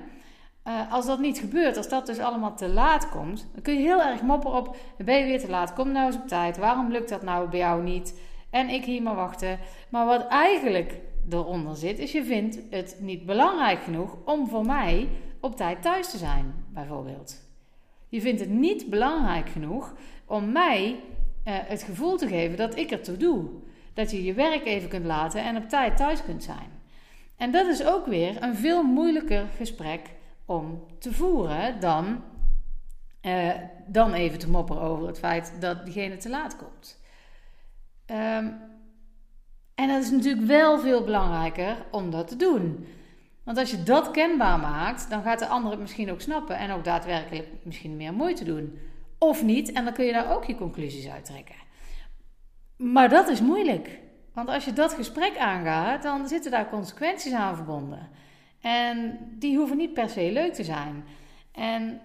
als 0.90 1.06
dat 1.06 1.20
niet 1.20 1.40
gebeurt, 1.40 1.78
als 1.78 1.90
dat 1.90 2.06
dus 2.06 2.20
allemaal 2.20 2.56
te 2.56 2.70
laat 2.70 3.10
komt, 3.10 3.48
dan 3.54 3.62
kun 3.62 3.74
je 3.74 3.80
heel 3.80 4.02
erg 4.02 4.22
mopperen 4.22 4.58
op: 4.58 4.76
ben 4.98 5.20
je 5.20 5.26
weer 5.26 5.40
te 5.40 5.50
laat? 5.50 5.74
Kom 5.74 5.92
nou 5.92 6.06
eens 6.06 6.16
op 6.16 6.28
tijd. 6.28 6.58
Waarom 6.58 6.92
lukt 6.92 7.10
dat 7.10 7.24
nou 7.24 7.50
bij 7.50 7.60
jou 7.60 7.84
niet? 7.84 8.20
En 8.50 8.70
ik 8.70 8.86
hier 8.86 9.02
maar 9.02 9.16
wachten. 9.16 9.60
Maar 9.90 10.06
wat 10.06 10.28
eigenlijk 10.28 10.96
eronder 11.30 11.76
zit, 11.76 12.00
is 12.00 12.12
je 12.12 12.24
vindt 12.24 12.60
het 12.70 12.98
niet 13.00 13.26
belangrijk 13.26 13.84
genoeg 13.84 14.18
om 14.26 14.48
voor 14.48 14.66
mij 14.66 15.10
op 15.40 15.56
tijd 15.56 15.82
thuis 15.82 16.12
te 16.12 16.18
zijn, 16.18 16.66
bijvoorbeeld. 16.70 17.42
Je 18.10 18.22
vindt 18.22 18.40
het 18.40 18.50
niet 18.50 18.90
belangrijk 18.90 19.50
genoeg 19.50 19.94
om 20.26 20.52
mij 20.52 20.90
uh, 20.90 20.98
het 21.46 21.84
gevoel 21.84 22.18
te 22.18 22.28
geven 22.28 22.58
dat 22.58 22.78
ik 22.78 22.92
ertoe 22.92 23.18
doe. 23.18 23.50
Dat 23.94 24.12
je 24.12 24.24
je 24.24 24.34
werk 24.34 24.66
even 24.66 24.90
kunt 24.90 25.06
laten 25.06 25.44
en 25.44 25.58
op 25.58 25.70
tijd 25.70 25.98
thuis 25.98 26.24
kunt 26.24 26.44
zijn. 26.44 26.73
En 27.44 27.52
dat 27.52 27.68
is 27.68 27.86
ook 27.86 28.06
weer 28.06 28.44
een 28.44 28.56
veel 28.56 28.84
moeilijker 28.84 29.48
gesprek 29.58 30.10
om 30.46 30.84
te 31.00 31.14
voeren 31.14 31.80
dan, 31.80 32.24
uh, 33.22 33.52
dan 33.88 34.14
even 34.14 34.40
te 34.40 34.50
mopperen 34.50 34.82
over 34.82 35.08
het 35.08 35.20
feit 35.20 35.54
dat 35.60 35.86
diegene 35.86 36.18
te 36.18 36.30
laat 36.30 36.58
komt. 36.58 37.02
Um, 38.06 38.60
En 39.76 39.88
dat 39.88 40.04
is 40.04 40.12
natuurlijk 40.12 40.46
wel 40.46 40.80
veel 40.80 41.04
belangrijker 41.04 41.86
om 41.92 42.12
dat 42.12 42.28
te 42.28 42.36
doen. 42.36 42.88
Want 43.44 43.58
als 43.58 43.72
je 43.72 43.84
dat 43.84 44.12
kenbaar 44.12 44.60
maakt, 44.60 45.10
dan 45.10 45.24
gaat 45.24 45.40
de 45.40 45.48
ander 45.48 45.72
het 45.72 45.80
misschien 45.80 46.12
ook 46.12 46.22
snappen 46.22 46.58
en 46.58 46.72
ook 46.72 46.84
daadwerkelijk 46.84 47.48
misschien 47.64 47.98
meer 47.98 48.14
moeite 48.14 48.44
doen. 48.44 48.80
Of 49.18 49.44
niet, 49.44 49.72
en 49.72 49.84
dan 49.84 49.94
kun 49.94 50.06
je 50.06 50.14
daar 50.14 50.36
ook 50.36 50.46
je 50.46 50.56
conclusies 50.56 51.10
uit 51.10 51.26
trekken. 51.26 51.56
Maar 52.76 53.10
dat 53.10 53.28
is 53.28 53.42
moeilijk. 53.42 54.02
Want 54.34 54.50
als 54.50 54.66
je 54.66 54.74
dat 54.74 54.94
gesprek 54.94 55.38
aangaat, 55.38 56.04
dan 56.04 56.28
zitten 56.28 56.52
daar 56.52 56.70
consequenties 56.70 57.34
aan 57.34 57.56
verbonden. 57.56 58.10
En 58.62 59.18
die 59.40 59.58
hoeven 59.58 59.78
niet 59.78 59.94
per 59.94 60.10
se 60.10 60.32
leuk 60.32 60.54
te 60.54 60.64
zijn. 60.64 61.06
En 61.52 62.02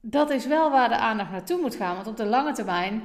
dat 0.00 0.30
is 0.30 0.46
wel 0.46 0.70
waar 0.70 0.88
de 0.88 0.96
aandacht 0.96 1.30
naartoe 1.30 1.60
moet 1.60 1.74
gaan. 1.74 1.94
Want 1.94 2.06
op 2.06 2.16
de 2.16 2.26
lange 2.26 2.52
termijn 2.52 3.02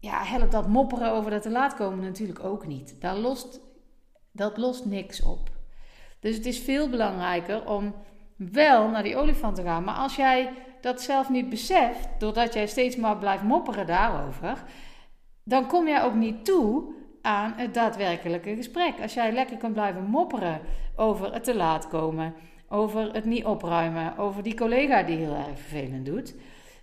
ja, 0.00 0.22
helpt 0.24 0.52
dat 0.52 0.68
mopperen 0.68 1.12
over 1.12 1.30
dat 1.30 1.42
te 1.42 1.50
laat 1.50 1.74
komen 1.74 2.04
natuurlijk 2.04 2.44
ook 2.44 2.66
niet. 2.66 3.00
Daar 3.00 3.16
lost, 3.16 3.60
dat 4.32 4.56
lost 4.56 4.84
niks 4.84 5.22
op. 5.22 5.50
Dus 6.20 6.36
het 6.36 6.46
is 6.46 6.58
veel 6.58 6.88
belangrijker 6.88 7.68
om 7.68 7.94
wel 8.36 8.88
naar 8.88 9.02
die 9.02 9.16
olifant 9.16 9.56
te 9.56 9.62
gaan. 9.62 9.84
Maar 9.84 9.94
als 9.94 10.16
jij 10.16 10.52
dat 10.80 11.02
zelf 11.02 11.28
niet 11.28 11.48
beseft, 11.48 12.08
doordat 12.18 12.54
jij 12.54 12.66
steeds 12.66 12.96
maar 12.96 13.16
blijft 13.16 13.42
mopperen 13.42 13.86
daarover, 13.86 14.64
dan 15.44 15.66
kom 15.66 15.88
jij 15.88 16.02
ook 16.02 16.14
niet 16.14 16.44
toe 16.44 16.94
aan 17.26 17.52
het 17.56 17.74
daadwerkelijke 17.74 18.54
gesprek. 18.56 18.94
Als 19.02 19.14
jij 19.14 19.32
lekker 19.32 19.56
kan 19.56 19.72
blijven 19.72 20.04
mopperen 20.04 20.60
over 20.96 21.32
het 21.32 21.44
te 21.44 21.54
laat 21.54 21.88
komen, 21.88 22.34
over 22.68 23.12
het 23.12 23.24
niet 23.24 23.44
opruimen, 23.44 24.18
over 24.18 24.42
die 24.42 24.54
collega 24.54 25.02
die 25.02 25.16
heel 25.16 25.34
erg 25.34 25.58
vervelend 25.58 26.06
doet, 26.06 26.34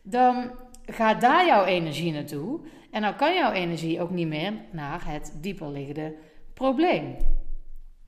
dan 0.02 0.52
gaat 0.86 1.22
daar 1.22 1.46
jouw 1.46 1.66
energie 1.66 2.12
naartoe. 2.12 2.60
En 2.92 3.02
dan 3.02 3.16
kan 3.16 3.36
jouw 3.36 3.52
energie 3.52 4.02
ook 4.02 4.10
niet 4.10 4.28
meer 4.28 4.54
naar 4.72 5.02
het 5.08 5.34
dieperliggende 5.42 6.16
probleem. 6.54 7.16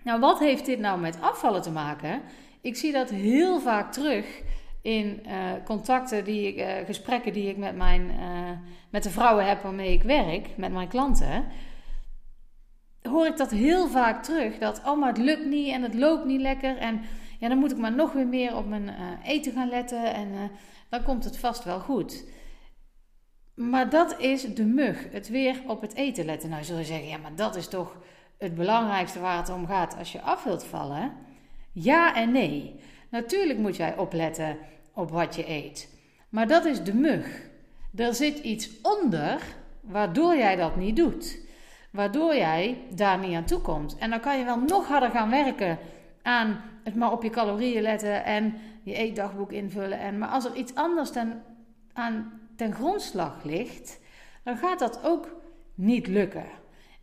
Nou, 0.03 0.19
wat 0.19 0.39
heeft 0.39 0.65
dit 0.65 0.79
nou 0.79 0.99
met 0.99 1.21
afvallen 1.21 1.61
te 1.61 1.71
maken? 1.71 2.21
Ik 2.61 2.75
zie 2.75 2.91
dat 2.91 3.09
heel 3.09 3.59
vaak 3.59 3.91
terug 3.91 4.41
in 4.81 5.23
uh, 5.25 5.33
contacten 5.65 6.23
die 6.23 6.47
ik, 6.47 6.57
uh, 6.57 6.85
gesprekken 6.85 7.33
die 7.33 7.49
ik 7.49 7.57
met, 7.57 7.75
mijn, 7.75 8.01
uh, 8.01 8.49
met 8.89 9.03
de 9.03 9.09
vrouwen 9.09 9.45
heb 9.45 9.61
waarmee 9.61 9.93
ik 9.93 10.03
werk, 10.03 10.47
met 10.57 10.71
mijn 10.71 10.87
klanten. 10.87 11.45
Hoor 13.09 13.25
ik 13.25 13.37
dat 13.37 13.51
heel 13.51 13.87
vaak 13.87 14.23
terug. 14.23 14.57
Dat, 14.57 14.81
oh 14.85 15.05
het 15.05 15.17
lukt 15.17 15.45
niet 15.45 15.71
en 15.71 15.81
het 15.81 15.93
loopt 15.93 16.25
niet 16.25 16.41
lekker. 16.41 16.77
En 16.77 17.01
ja, 17.39 17.47
dan 17.47 17.57
moet 17.57 17.71
ik 17.71 17.77
maar 17.77 17.95
nog 17.95 18.11
weer 18.11 18.27
meer 18.27 18.55
op 18.55 18.67
mijn 18.67 18.89
eten 19.23 19.51
gaan 19.51 19.69
letten. 19.69 20.13
En 20.13 20.51
dan 20.89 21.03
komt 21.03 21.23
het 21.23 21.37
vast 21.37 21.63
wel 21.63 21.79
goed. 21.79 22.23
Maar 23.55 23.89
dat 23.89 24.19
is 24.19 24.53
de 24.53 24.65
mug. 24.65 25.11
Het 25.11 25.29
weer 25.29 25.61
op 25.67 25.81
het 25.81 25.95
eten 25.95 26.25
letten. 26.25 26.49
Nou, 26.49 26.63
zul 26.63 26.77
je 26.77 26.83
zeggen, 26.83 27.07
ja, 27.07 27.17
maar 27.17 27.35
dat 27.35 27.55
is 27.55 27.67
toch 27.67 27.97
het 28.37 28.55
belangrijkste 28.55 29.19
waar 29.19 29.37
het 29.37 29.49
om 29.49 29.67
gaat 29.67 29.97
als 29.97 30.11
je 30.11 30.21
af 30.21 30.43
wilt 30.43 30.63
vallen? 30.63 31.11
Ja 31.71 32.15
en 32.15 32.31
nee. 32.31 32.79
Natuurlijk 33.09 33.59
moet 33.59 33.75
jij 33.75 33.97
opletten 33.97 34.57
op 34.93 35.11
wat 35.11 35.35
je 35.35 35.49
eet. 35.49 35.89
Maar 36.29 36.47
dat 36.47 36.65
is 36.65 36.83
de 36.83 36.93
mug. 36.93 37.41
Er 37.95 38.13
zit 38.13 38.39
iets 38.39 38.69
onder 38.81 39.41
waardoor 39.81 40.35
jij 40.35 40.55
dat 40.55 40.75
niet 40.75 40.95
doet. 40.95 41.44
Waardoor 41.95 42.35
jij 42.35 42.77
daar 42.95 43.19
niet 43.19 43.35
aan 43.35 43.45
toe 43.45 43.61
komt. 43.61 43.97
En 43.97 44.09
dan 44.09 44.19
kan 44.19 44.37
je 44.37 44.45
wel 44.45 44.59
nog 44.59 44.87
harder 44.87 45.09
gaan 45.09 45.29
werken 45.29 45.77
aan 46.21 46.61
het 46.83 46.95
maar 46.95 47.11
op 47.11 47.23
je 47.23 47.29
calorieën 47.29 47.81
letten 47.81 48.25
en 48.25 48.53
je 48.83 48.93
eetdagboek 48.93 49.51
invullen. 49.51 49.99
En, 49.99 50.17
maar 50.17 50.29
als 50.29 50.45
er 50.45 50.55
iets 50.55 50.75
anders 50.75 51.11
ten, 51.11 51.41
aan 51.93 52.41
ten 52.55 52.73
grondslag 52.73 53.43
ligt, 53.43 53.99
dan 54.43 54.57
gaat 54.57 54.79
dat 54.79 54.99
ook 55.03 55.35
niet 55.75 56.07
lukken. 56.07 56.45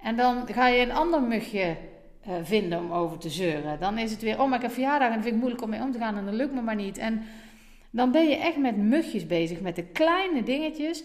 En 0.03 0.17
dan 0.17 0.47
ga 0.47 0.67
je 0.67 0.83
een 0.83 0.93
ander 0.93 1.23
mugje 1.23 1.77
uh, 2.29 2.35
vinden 2.43 2.79
om 2.79 2.93
over 2.93 3.19
te 3.19 3.31
zeuren. 3.31 3.81
Dan 3.81 3.99
is 3.99 4.11
het 4.11 4.23
weer, 4.23 4.41
oh, 4.41 4.49
maar 4.49 4.57
ik 4.57 4.63
heb 4.63 4.73
verjaardag 4.73 5.09
en 5.09 5.23
vind 5.23 5.35
ik 5.35 5.41
moeilijk 5.41 5.63
om 5.63 5.71
mee 5.71 5.81
om 5.81 5.93
te 5.93 5.99
gaan 5.99 6.17
en 6.17 6.25
dat 6.25 6.35
lukt 6.35 6.55
me 6.55 6.61
maar 6.63 6.75
niet. 6.75 6.99
En 6.99 7.23
dan 7.91 8.11
ben 8.11 8.29
je 8.29 8.37
echt 8.37 8.57
met 8.57 8.77
mugjes 8.77 9.27
bezig, 9.27 9.61
met 9.61 9.77
de 9.77 9.85
kleine 9.85 10.43
dingetjes 10.43 11.05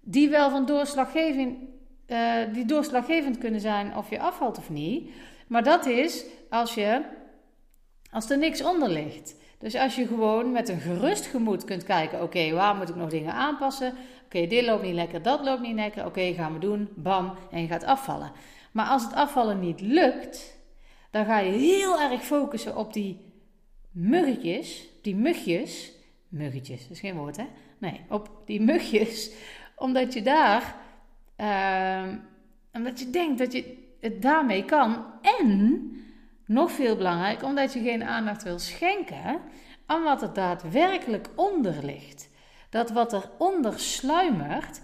die 0.00 0.28
wel 0.28 0.50
van 0.50 0.66
doorslaggevend, 0.66 1.58
uh, 2.06 2.34
die 2.52 2.64
doorslaggevend 2.64 3.38
kunnen 3.38 3.60
zijn 3.60 3.96
of 3.96 4.10
je 4.10 4.20
afvalt 4.20 4.58
of 4.58 4.70
niet. 4.70 5.10
Maar 5.46 5.62
dat 5.62 5.86
is 5.86 6.24
als 6.50 6.74
je, 6.74 7.02
als 8.10 8.30
er 8.30 8.38
niks 8.38 8.62
onder 8.62 8.88
ligt. 8.88 9.36
Dus 9.58 9.74
als 9.74 9.96
je 9.96 10.06
gewoon 10.06 10.52
met 10.52 10.68
een 10.68 10.80
gerust 10.80 11.26
gemoed 11.26 11.64
kunt 11.64 11.84
kijken: 11.84 12.22
oké, 12.22 12.50
waar 12.50 12.76
moet 12.76 12.88
ik 12.88 12.96
nog 12.96 13.10
dingen 13.10 13.32
aanpassen? 13.32 13.94
Oké, 14.24 14.46
dit 14.46 14.64
loopt 14.64 14.82
niet 14.82 14.94
lekker, 14.94 15.22
dat 15.22 15.44
loopt 15.44 15.62
niet 15.62 15.74
lekker. 15.74 16.06
Oké, 16.06 16.32
gaan 16.34 16.52
we 16.52 16.58
doen. 16.58 16.88
Bam, 16.94 17.34
en 17.50 17.60
je 17.60 17.66
gaat 17.68 17.84
afvallen. 17.84 18.32
Maar 18.72 18.86
als 18.86 19.04
het 19.04 19.14
afvallen 19.14 19.60
niet 19.60 19.80
lukt, 19.80 20.58
dan 21.10 21.24
ga 21.24 21.38
je 21.38 21.52
heel 21.52 22.00
erg 22.00 22.22
focussen 22.22 22.76
op 22.76 22.92
die 22.92 23.20
muggetjes, 23.90 24.88
die 25.02 25.14
mugjes. 25.14 25.92
Muggetjes, 26.28 26.82
dat 26.82 26.90
is 26.90 27.00
geen 27.00 27.16
woord 27.16 27.36
hè? 27.36 27.44
Nee, 27.78 28.00
op 28.08 28.30
die 28.46 28.60
mugjes. 28.60 29.30
Omdat 29.76 30.12
je 30.12 30.22
daar, 30.22 30.76
uh, 31.40 32.02
omdat 32.72 32.98
je 32.98 33.10
denkt 33.10 33.38
dat 33.38 33.52
je 33.52 33.88
het 34.00 34.22
daarmee 34.22 34.64
kan. 34.64 35.04
En 35.22 35.80
nog 36.46 36.70
veel 36.72 36.96
belangrijk, 36.96 37.42
omdat 37.42 37.72
je 37.72 37.80
geen 37.82 38.04
aandacht 38.04 38.42
wil 38.42 38.58
schenken 38.58 39.40
aan 39.86 40.02
wat 40.02 40.22
er 40.22 40.32
daadwerkelijk 40.32 41.28
onder 41.34 41.84
ligt. 41.84 42.28
Dat 42.70 42.90
wat 42.90 43.12
eronder 43.12 43.80
sluimert, 43.80 44.80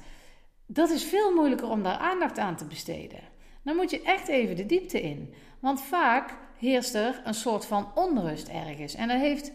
dat 0.67 0.91
is 0.91 1.05
veel 1.05 1.35
moeilijker 1.35 1.69
om 1.69 1.83
daar 1.83 1.97
aandacht 1.97 2.39
aan 2.39 2.57
te 2.57 2.65
besteden. 2.65 3.21
Dan 3.63 3.77
moet 3.77 3.91
je 3.91 4.03
echt 4.03 4.29
even 4.29 4.57
de 4.57 4.67
diepte 4.67 5.03
in. 5.03 5.35
Want 5.61 5.83
vaak 5.83 6.35
heerst 6.59 6.95
er 6.95 7.21
een 7.25 7.35
soort 7.35 7.67
van 7.67 7.91
onrust 7.95 8.49
ergens. 8.49 8.95
En 8.95 9.09
dat 9.09 9.19
heeft 9.19 9.53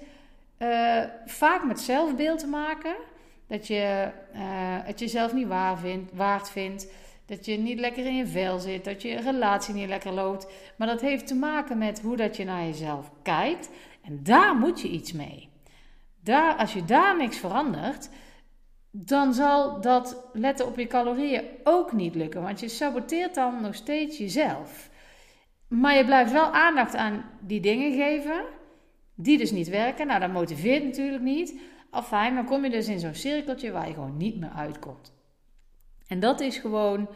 uh, 0.59 1.03
vaak 1.25 1.63
met 1.63 1.79
zelfbeeld 1.79 2.39
te 2.39 2.47
maken. 2.47 2.95
Dat 3.47 3.67
je 3.67 4.11
uh, 4.33 4.39
het 4.83 4.99
jezelf 4.99 5.33
niet 5.33 5.47
vindt, 5.75 6.11
waard 6.13 6.49
vindt. 6.49 6.87
Dat 7.25 7.45
je 7.45 7.57
niet 7.57 7.79
lekker 7.79 8.05
in 8.05 8.15
je 8.15 8.27
vel 8.27 8.59
zit, 8.59 8.85
dat 8.85 9.01
je 9.01 9.19
relatie 9.19 9.73
niet 9.73 9.87
lekker 9.87 10.11
loopt. 10.11 10.47
Maar 10.77 10.87
dat 10.87 11.01
heeft 11.01 11.27
te 11.27 11.35
maken 11.35 11.77
met 11.77 12.01
hoe 12.01 12.15
dat 12.15 12.37
je 12.37 12.45
naar 12.45 12.65
jezelf 12.65 13.11
kijkt. 13.23 13.69
En 14.03 14.23
daar 14.23 14.55
moet 14.55 14.81
je 14.81 14.87
iets 14.87 15.11
mee. 15.11 15.49
Daar, 16.23 16.55
als 16.55 16.73
je 16.73 16.85
daar 16.85 17.17
niks 17.17 17.37
verandert, 17.37 18.09
dan 18.91 19.33
zal 19.33 19.81
dat 19.81 20.29
letten 20.33 20.65
op 20.65 20.77
je 20.77 20.87
calorieën 20.87 21.43
ook 21.63 21.91
niet 21.91 22.15
lukken. 22.15 22.41
Want 22.41 22.59
je 22.59 22.67
saboteert 22.67 23.35
dan 23.35 23.61
nog 23.61 23.75
steeds 23.75 24.17
jezelf. 24.17 24.89
Maar 25.67 25.97
je 25.97 26.05
blijft 26.05 26.31
wel 26.31 26.51
aandacht 26.51 26.95
aan 26.95 27.25
die 27.41 27.59
dingen 27.59 27.91
geven, 27.91 28.43
die 29.15 29.37
dus 29.37 29.51
niet 29.51 29.69
werken. 29.69 30.07
Nou, 30.07 30.19
dat 30.19 30.31
motiveert 30.31 30.83
natuurlijk 30.83 31.23
niet. 31.23 31.59
Afijn, 31.89 32.36
dan 32.36 32.46
kom 32.46 32.63
je 32.63 32.70
dus 32.70 32.88
in 32.88 33.00
zo'n 33.00 33.15
cirkeltje 33.15 33.72
waar 33.72 33.88
je 33.88 33.94
gewoon 33.94 34.17
niet 34.17 34.39
meer 34.39 34.50
uitkomt. 34.50 35.13
En 36.08 36.20
dat 36.20 36.39
is 36.39 36.58
gewoon 36.58 37.10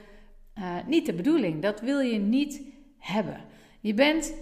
uh, 0.58 0.76
niet 0.86 1.06
de 1.06 1.14
bedoeling. 1.14 1.62
Dat 1.62 1.82
wil 1.82 2.00
je 2.00 2.20
niet 2.20 2.62
hebben. 2.98 3.44
Je 3.80 3.94
bent 3.94 4.34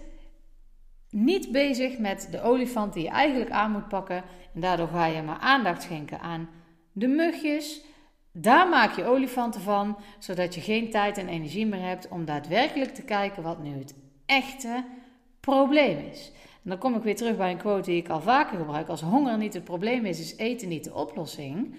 niet 1.10 1.52
bezig 1.52 1.98
met 1.98 2.28
de 2.32 2.42
olifant 2.42 2.94
die 2.94 3.04
je 3.04 3.10
eigenlijk 3.10 3.52
aan 3.52 3.72
moet 3.72 3.88
pakken. 3.88 4.24
En 4.54 4.62
daardoor 4.62 4.88
ga 4.88 5.06
je 5.06 5.22
maar 5.22 5.40
aandacht 5.40 5.82
schenken 5.82 6.20
aan 6.20 6.50
de 6.92 7.08
mugjes. 7.08 7.82
Daar 8.32 8.70
maak 8.70 8.96
je 8.96 9.06
olifanten 9.06 9.62
van, 9.62 9.98
zodat 10.20 10.56
je 10.56 10.62
geen 10.62 10.90
tijd 10.90 11.18
en 11.18 11.28
energie 11.28 11.66
meer 11.66 11.82
hebt 11.82 12.08
om 12.08 12.26
daadwerkelijk 12.26 12.94
te 12.94 13.04
kijken 13.04 13.44
wat 13.44 13.64
nu 13.64 13.78
het 13.78 13.96
echte 14.26 14.86
probleem 15.40 15.98
is. 15.98 16.32
Dan 16.70 16.78
kom 16.78 16.96
ik 16.96 17.04
weer 17.04 17.16
terug 17.16 17.38
bij 17.38 17.52
een 17.52 17.58
quote 17.58 17.90
die 17.90 18.00
ik 18.00 18.10
al 18.10 18.22
vaker 18.22 18.58
gebruik. 18.58 18.88
Als 18.88 19.02
honger 19.02 19.38
niet 19.38 19.54
het 19.54 19.64
probleem 19.64 20.06
is, 20.06 20.20
is 20.20 20.38
eten 20.38 20.68
niet 20.68 20.84
de 20.84 20.94
oplossing. 20.94 21.76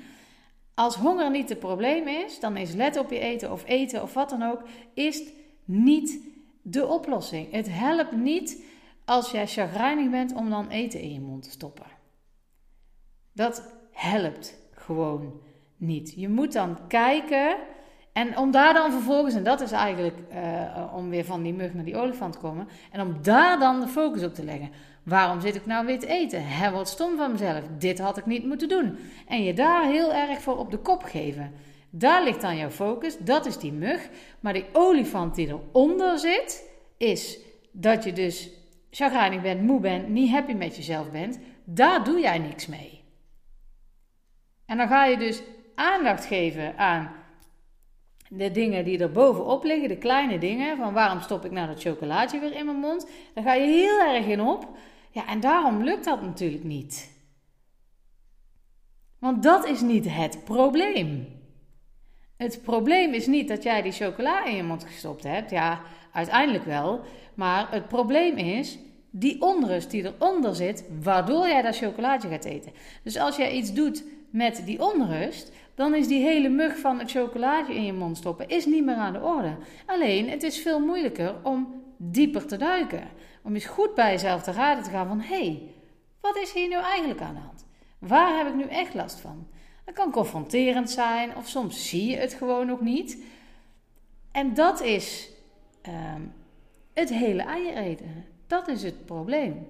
Als 0.75 0.95
honger 0.95 1.31
niet 1.31 1.49
het 1.49 1.59
probleem 1.59 2.09
is, 2.09 2.41
dan 2.41 2.57
is 2.57 2.75
let 2.75 2.97
op 2.97 3.11
je 3.11 3.19
eten 3.19 3.53
of 3.53 3.67
eten 3.67 4.03
of 4.03 4.15
wat 4.15 4.31
dan 4.31 4.43
ook, 4.43 4.63
is 4.95 5.23
niet 5.65 6.21
de 6.63 6.87
oplossing. 6.87 7.53
Het 7.53 7.69
helpt 7.71 8.13
niet 8.13 8.65
als 9.05 9.31
jij 9.31 9.47
chagrijnig 9.47 10.11
bent 10.11 10.35
om 10.35 10.51
dan 10.51 10.69
eten 10.69 11.01
in 11.01 11.13
je 11.13 11.21
mond 11.21 11.43
te 11.43 11.51
stoppen. 11.51 11.87
Dat 13.33 13.75
helpt 13.91 14.59
gewoon 14.73 15.41
niet. 15.77 16.13
Je 16.17 16.29
moet 16.29 16.53
dan 16.53 16.87
kijken 16.89 17.57
en 18.21 18.39
om 18.39 18.51
daar 18.51 18.75
dan 18.75 18.93
vervolgens, 18.93 19.35
en 19.35 19.43
dat 19.45 19.61
is 19.61 19.73
eigenlijk 19.73 20.17
uh, 20.33 20.95
om 20.95 21.11
weer 21.11 21.25
van 21.25 21.43
die 21.43 21.53
mug 21.55 21.75
naar 21.75 21.85
die 21.85 21.97
olifant 21.97 22.33
te 22.33 22.39
komen, 22.39 22.69
en 22.93 23.01
om 23.01 23.17
daar 23.23 23.59
dan 23.59 23.81
de 23.81 23.89
focus 23.89 24.25
op 24.25 24.35
te 24.35 24.45
leggen. 24.45 24.71
Waarom 25.03 25.41
zit 25.41 25.55
ik 25.55 25.67
nou 25.67 25.87
weer 25.87 25.99
te 25.99 26.07
eten? 26.07 26.47
Hè, 26.47 26.71
wat 26.71 26.89
stom 26.89 27.17
van 27.17 27.33
mezelf. 27.33 27.63
Dit 27.79 27.99
had 27.99 28.17
ik 28.17 28.27
niet 28.27 28.45
moeten 28.45 28.69
doen. 28.69 28.99
En 29.29 29.43
je 29.43 29.55
daar 29.55 29.85
heel 29.85 30.13
erg 30.13 30.41
voor 30.41 30.59
op 30.59 30.71
de 30.71 30.79
kop 30.79 31.03
geven. 31.03 31.53
Daar 31.91 32.25
ligt 32.25 32.41
dan 32.41 32.57
jouw 32.57 32.71
focus. 32.71 33.19
Dat 33.19 33.47
is 33.47 33.59
die 33.59 33.73
mug. 33.73 34.09
Maar 34.41 34.53
die 34.53 34.67
olifant 34.73 35.35
die 35.35 35.49
eronder 35.49 36.19
zit, 36.19 36.65
is 36.97 37.39
dat 37.73 38.05
je 38.05 38.13
dus 38.13 38.51
chagrijnig 38.91 39.41
bent, 39.41 39.63
moe 39.63 39.81
bent, 39.81 40.09
niet 40.09 40.31
happy 40.31 40.53
met 40.53 40.77
jezelf 40.77 41.11
bent. 41.11 41.39
Daar 41.65 42.05
doe 42.05 42.21
jij 42.21 42.39
niks 42.39 42.67
mee. 42.67 43.05
En 44.67 44.77
dan 44.77 44.89
ga 44.89 45.05
je 45.05 45.17
dus 45.17 45.43
aandacht 45.75 46.25
geven 46.25 46.79
aan 46.79 47.19
de 48.33 48.51
dingen 48.51 48.85
die 48.85 48.99
er 48.99 49.13
bovenop 49.13 49.65
liggen, 49.65 49.89
de 49.89 49.97
kleine 49.97 50.39
dingen, 50.39 50.77
van 50.77 50.93
waarom 50.93 51.21
stop 51.21 51.45
ik 51.45 51.51
nou 51.51 51.67
dat 51.67 51.83
chocolaatje 51.83 52.41
weer 52.41 52.57
in 52.57 52.65
mijn 52.65 52.79
mond, 52.79 53.07
daar 53.35 53.45
ga 53.45 53.55
je 53.55 53.67
heel 53.67 54.15
erg 54.15 54.27
in 54.27 54.41
op. 54.41 54.69
Ja, 55.11 55.27
en 55.27 55.41
daarom 55.41 55.85
lukt 55.85 56.05
dat 56.05 56.23
natuurlijk 56.23 56.65
niet. 56.65 57.19
Want 59.19 59.43
dat 59.43 59.67
is 59.67 59.81
niet 59.81 60.05
het 60.09 60.45
probleem. 60.45 61.29
Het 62.37 62.61
probleem 62.63 63.13
is 63.13 63.27
niet 63.27 63.49
dat 63.49 63.63
jij 63.63 63.83
die 63.83 63.93
chocola 63.93 64.45
in 64.45 64.57
je 64.57 64.63
mond 64.63 64.85
gestopt 64.85 65.23
hebt. 65.23 65.51
Ja, 65.51 65.81
uiteindelijk 66.13 66.65
wel. 66.65 67.01
Maar 67.35 67.71
het 67.71 67.89
probleem 67.89 68.37
is 68.37 68.79
die 69.11 69.43
onrust 69.43 69.91
die 69.91 70.05
eronder 70.05 70.55
zit, 70.55 70.85
waardoor 71.03 71.49
jij 71.49 71.63
dat 71.63 71.77
chocolaatje 71.77 72.29
gaat 72.29 72.45
eten. 72.45 72.73
Dus 73.03 73.19
als 73.19 73.37
jij 73.37 73.53
iets 73.53 73.73
doet 73.73 74.05
met 74.31 74.63
die 74.65 74.83
onrust, 74.83 75.53
dan 75.81 75.95
is 75.95 76.09
die 76.09 76.23
hele 76.23 76.49
mug 76.49 76.79
van 76.79 76.99
het 76.99 77.11
chocolaatje 77.11 77.75
in 77.75 77.85
je 77.85 77.93
mond 77.93 78.17
stoppen 78.17 78.49
is 78.49 78.67
niet 78.67 78.85
meer 78.85 78.95
aan 78.95 79.13
de 79.13 79.21
orde. 79.21 79.57
Alleen, 79.87 80.29
het 80.29 80.43
is 80.43 80.59
veel 80.59 80.81
moeilijker 80.81 81.35
om 81.43 81.83
dieper 81.97 82.47
te 82.47 82.57
duiken. 82.57 83.09
Om 83.43 83.55
eens 83.55 83.65
goed 83.65 83.95
bij 83.95 84.11
jezelf 84.11 84.43
te 84.43 84.53
raden 84.53 84.85
te 84.85 84.91
gaan 84.91 85.07
van, 85.07 85.21
hé, 85.21 85.45
hey, 85.45 85.63
wat 86.21 86.37
is 86.37 86.53
hier 86.53 86.69
nu 86.69 86.75
eigenlijk 86.75 87.21
aan 87.21 87.35
de 87.35 87.41
hand? 87.41 87.67
Waar 87.99 88.37
heb 88.37 88.47
ik 88.47 88.55
nu 88.55 88.65
echt 88.65 88.95
last 88.95 89.21
van? 89.21 89.47
Dat 89.85 89.95
kan 89.95 90.11
confronterend 90.11 90.91
zijn 90.91 91.37
of 91.37 91.49
soms 91.49 91.89
zie 91.89 92.11
je 92.11 92.17
het 92.17 92.35
gewoon 92.35 92.67
nog 92.67 92.81
niet. 92.81 93.23
En 94.33 94.55
dat 94.55 94.83
is 94.83 95.31
ehm, 95.83 96.23
het 96.95 97.09
hele 97.09 97.43
eieren 97.43 97.83
eten. 97.83 98.25
Dat 98.47 98.69
is 98.69 98.83
het 98.83 99.07
probleem. 99.07 99.69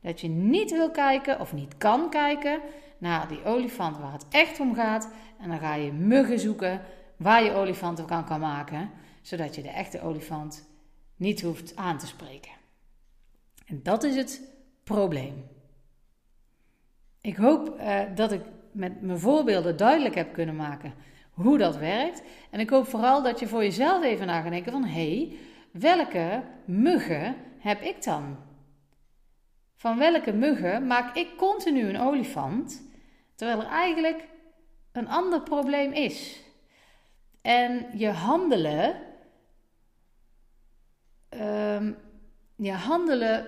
Dat 0.00 0.20
je 0.20 0.28
niet 0.28 0.70
wil 0.70 0.90
kijken 0.90 1.40
of 1.40 1.52
niet 1.52 1.78
kan 1.78 2.10
kijken 2.10 2.60
naar 2.98 3.28
die 3.28 3.44
olifant 3.44 3.98
waar 3.98 4.12
het 4.12 4.26
echt 4.28 4.60
om 4.60 4.74
gaat. 4.74 5.10
En 5.38 5.48
dan 5.48 5.58
ga 5.58 5.74
je 5.74 5.92
muggen 5.92 6.38
zoeken 6.38 6.80
waar 7.16 7.44
je 7.44 7.52
olifant 7.52 8.04
kan, 8.04 8.24
kan 8.24 8.40
maken, 8.40 8.90
zodat 9.22 9.54
je 9.54 9.62
de 9.62 9.68
echte 9.68 10.00
olifant 10.00 10.68
niet 11.16 11.42
hoeft 11.42 11.76
aan 11.76 11.98
te 11.98 12.06
spreken. 12.06 12.52
En 13.66 13.80
dat 13.82 14.02
is 14.02 14.16
het 14.16 14.42
probleem. 14.84 15.44
Ik 17.20 17.36
hoop 17.36 17.80
uh, 17.80 18.00
dat 18.14 18.32
ik 18.32 18.42
met 18.72 19.02
mijn 19.02 19.18
voorbeelden 19.18 19.76
duidelijk 19.76 20.14
heb 20.14 20.32
kunnen 20.32 20.56
maken 20.56 20.94
hoe 21.30 21.58
dat 21.58 21.76
werkt. 21.76 22.22
En 22.50 22.60
ik 22.60 22.70
hoop 22.70 22.86
vooral 22.86 23.22
dat 23.22 23.40
je 23.40 23.48
voor 23.48 23.62
jezelf 23.62 24.02
even 24.02 24.26
na 24.26 24.40
gaat 24.40 24.50
denken 24.50 24.72
van... 24.72 24.84
hé, 24.84 25.16
hey, 25.16 25.36
welke 25.70 26.42
muggen 26.64 27.36
heb 27.58 27.80
ik 27.80 28.04
dan? 28.04 28.36
Van 29.74 29.98
welke 29.98 30.32
muggen 30.32 30.86
maak 30.86 31.16
ik 31.16 31.36
continu 31.36 31.88
een 31.88 32.00
olifant... 32.00 32.86
terwijl 33.38 33.60
er 33.60 33.66
eigenlijk 33.66 34.24
een 34.92 35.08
ander 35.08 35.40
probleem 35.40 35.92
is? 35.92 36.40
En 37.42 37.86
je 37.94 38.08
handelen... 38.08 39.06
Um, 41.30 41.96
je 42.56 42.72
handelen 42.72 43.46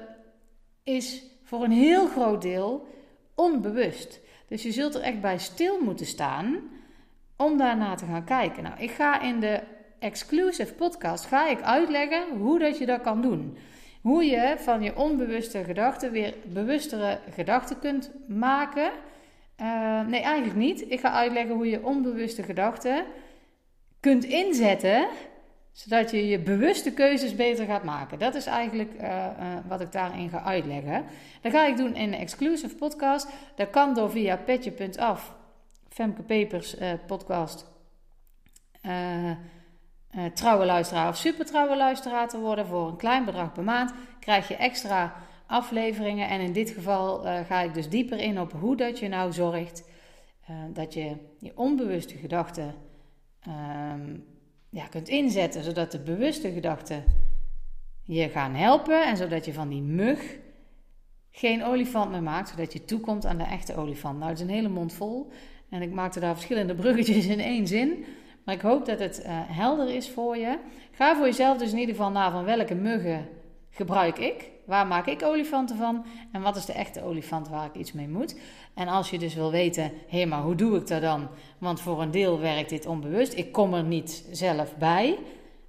is 0.82 1.22
voor 1.42 1.64
een 1.64 1.70
heel 1.70 2.08
groot 2.08 2.42
deel 2.42 2.88
onbewust. 3.34 4.20
Dus 4.48 4.62
je 4.62 4.72
zult 4.72 4.94
er 4.94 5.00
echt 5.00 5.20
bij 5.20 5.38
stil 5.38 5.80
moeten 5.80 6.06
staan 6.06 6.58
om 7.36 7.56
daarna 7.56 7.94
te 7.94 8.04
gaan 8.04 8.24
kijken. 8.24 8.62
Nou, 8.62 8.78
ik 8.78 8.90
ga 8.90 9.20
in 9.20 9.40
de 9.40 9.60
exclusive 9.98 10.74
podcast 10.74 11.26
ga 11.26 11.48
ik 11.48 11.62
uitleggen 11.62 12.38
hoe 12.38 12.58
dat 12.58 12.78
je 12.78 12.86
dat 12.86 13.00
kan 13.00 13.22
doen. 13.22 13.56
Hoe 14.02 14.24
je 14.24 14.54
van 14.58 14.82
je 14.82 14.96
onbewuste 14.96 15.64
gedachten 15.64 16.10
weer 16.12 16.34
bewustere 16.46 17.18
gedachten 17.34 17.78
kunt 17.78 18.10
maken. 18.26 18.92
Uh, 19.60 20.00
nee, 20.06 20.20
eigenlijk 20.20 20.58
niet. 20.58 20.90
Ik 20.90 21.00
ga 21.00 21.12
uitleggen 21.12 21.54
hoe 21.54 21.70
je 21.70 21.84
onbewuste 21.84 22.42
gedachten 22.42 23.04
kunt 24.00 24.24
inzetten 24.24 25.08
zodat 25.72 26.10
je 26.10 26.28
je 26.28 26.38
bewuste 26.38 26.92
keuzes 26.92 27.36
beter 27.36 27.66
gaat 27.66 27.84
maken. 27.84 28.18
Dat 28.18 28.34
is 28.34 28.46
eigenlijk 28.46 28.92
uh, 29.00 29.08
uh, 29.08 29.26
wat 29.68 29.80
ik 29.80 29.92
daarin 29.92 30.28
ga 30.28 30.42
uitleggen. 30.42 31.04
Dat 31.40 31.52
ga 31.52 31.66
ik 31.66 31.76
doen 31.76 31.94
in 31.94 32.12
een 32.12 32.18
exclusive 32.18 32.74
podcast. 32.74 33.28
Dat 33.56 33.70
kan 33.70 33.94
door 33.94 34.10
via 34.10 34.36
petje.af, 34.36 35.34
Femke 35.88 36.22
Papers 36.22 36.78
uh, 36.78 36.92
podcast, 37.06 37.66
trouwe 40.34 40.64
luisteraar 40.64 41.08
of 41.08 41.16
super 41.16 41.46
trouwe 41.46 41.76
luisteraar 41.76 42.28
te 42.28 42.38
worden. 42.38 42.66
Voor 42.66 42.88
een 42.88 42.96
klein 42.96 43.24
bedrag 43.24 43.52
per 43.52 43.64
maand 43.64 43.92
krijg 44.20 44.48
je 44.48 44.56
extra 44.56 45.14
afleveringen. 45.50 46.28
En 46.28 46.40
in 46.40 46.52
dit 46.52 46.70
geval 46.70 47.20
ga 47.46 47.60
ik 47.60 47.74
dus 47.74 47.88
dieper 47.88 48.18
in 48.18 48.40
op 48.40 48.52
hoe 48.52 48.76
dat 48.76 48.98
je 48.98 49.08
nou 49.08 49.32
zorgt 49.32 49.88
dat 50.72 50.94
je 50.94 51.16
je 51.38 51.52
onbewuste 51.54 52.16
gedachten... 52.16 52.74
Ehm, 53.40 54.16
ja, 54.70 54.86
kunt 54.86 55.08
inzetten, 55.08 55.62
zodat 55.62 55.92
de 55.92 55.98
bewuste 55.98 56.52
gedachten 56.52 57.04
je 58.02 58.28
gaan 58.28 58.54
helpen 58.54 59.06
en 59.06 59.16
zodat 59.16 59.44
je 59.44 59.52
van 59.52 59.68
die 59.68 59.82
mug 59.82 60.38
geen 61.30 61.64
olifant 61.64 62.10
meer 62.10 62.22
maakt, 62.22 62.48
zodat 62.48 62.72
je 62.72 62.84
toekomt 62.84 63.26
aan 63.26 63.38
de 63.38 63.44
echte 63.44 63.76
olifant. 63.76 64.18
Nou, 64.18 64.30
het 64.30 64.38
is 64.38 64.44
een 64.44 64.54
hele 64.54 64.68
mond 64.68 64.92
vol 64.92 65.30
en 65.70 65.82
ik 65.82 65.92
maakte 65.92 66.20
daar 66.20 66.34
verschillende 66.34 66.74
bruggetjes 66.74 67.26
in 67.26 67.40
één 67.40 67.66
zin. 67.66 68.04
Maar 68.44 68.54
ik 68.54 68.60
hoop 68.60 68.86
dat 68.86 68.98
het 68.98 69.20
uh, 69.20 69.26
helder 69.32 69.94
is 69.94 70.10
voor 70.10 70.36
je. 70.36 70.58
Ga 70.90 71.16
voor 71.16 71.24
jezelf 71.24 71.58
dus 71.58 71.72
in 71.72 71.78
ieder 71.78 71.94
geval 71.94 72.10
na 72.10 72.30
van 72.30 72.44
welke 72.44 72.74
muggen 72.74 73.28
gebruik 73.70 74.18
ik? 74.18 74.50
Waar 74.70 74.86
maak 74.86 75.06
ik 75.06 75.22
olifanten 75.22 75.76
van? 75.76 76.04
En 76.32 76.42
wat 76.42 76.56
is 76.56 76.64
de 76.64 76.72
echte 76.72 77.02
olifant 77.02 77.48
waar 77.48 77.66
ik 77.66 77.74
iets 77.74 77.92
mee 77.92 78.08
moet? 78.08 78.40
En 78.74 78.88
als 78.88 79.10
je 79.10 79.18
dus 79.18 79.34
wil 79.34 79.50
weten, 79.50 79.92
hé, 80.08 80.24
maar 80.24 80.42
hoe 80.42 80.54
doe 80.54 80.76
ik 80.76 80.86
dat 80.86 81.00
dan? 81.00 81.28
Want 81.58 81.80
voor 81.80 82.02
een 82.02 82.10
deel 82.10 82.40
werkt 82.40 82.68
dit 82.68 82.86
onbewust. 82.86 83.32
Ik 83.32 83.52
kom 83.52 83.74
er 83.74 83.82
niet 83.82 84.24
zelf 84.30 84.76
bij. 84.76 85.18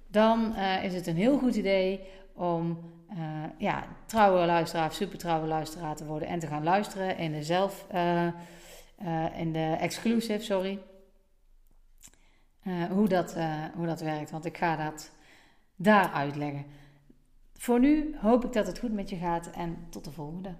Dan 0.06 0.54
uh, 0.56 0.84
is 0.84 0.94
het 0.94 1.06
een 1.06 1.16
heel 1.16 1.38
goed 1.38 1.54
idee 1.54 2.00
om 2.34 2.78
uh, 3.10 3.18
ja, 3.58 3.84
trouwe 4.06 4.46
luisteraar 4.46 4.88
of 4.88 4.94
supertrouwe 4.94 5.46
luisteraar 5.46 5.96
te 5.96 6.04
worden 6.04 6.28
en 6.28 6.38
te 6.38 6.46
gaan 6.46 6.64
luisteren 6.64 7.18
in 7.18 7.32
de 7.32 7.42
zelf, 7.42 7.86
uh, 7.94 8.26
in 9.36 9.52
de 9.52 9.76
exclusive, 9.80 10.44
sorry. 10.44 10.78
hoe, 12.90 13.08
dat, 13.08 13.36
hoe 13.74 13.86
dat 13.86 14.00
werkt, 14.00 14.30
want 14.30 14.44
ik 14.44 14.56
ga 14.56 14.76
dat 14.76 15.10
daar 15.76 16.10
uitleggen. 16.12 16.64
Voor 17.62 17.80
nu 17.80 18.14
hoop 18.20 18.44
ik 18.44 18.52
dat 18.52 18.66
het 18.66 18.78
goed 18.78 18.92
met 18.92 19.10
je 19.10 19.16
gaat 19.16 19.50
en 19.50 19.76
tot 19.90 20.04
de 20.04 20.10
volgende. 20.10 20.54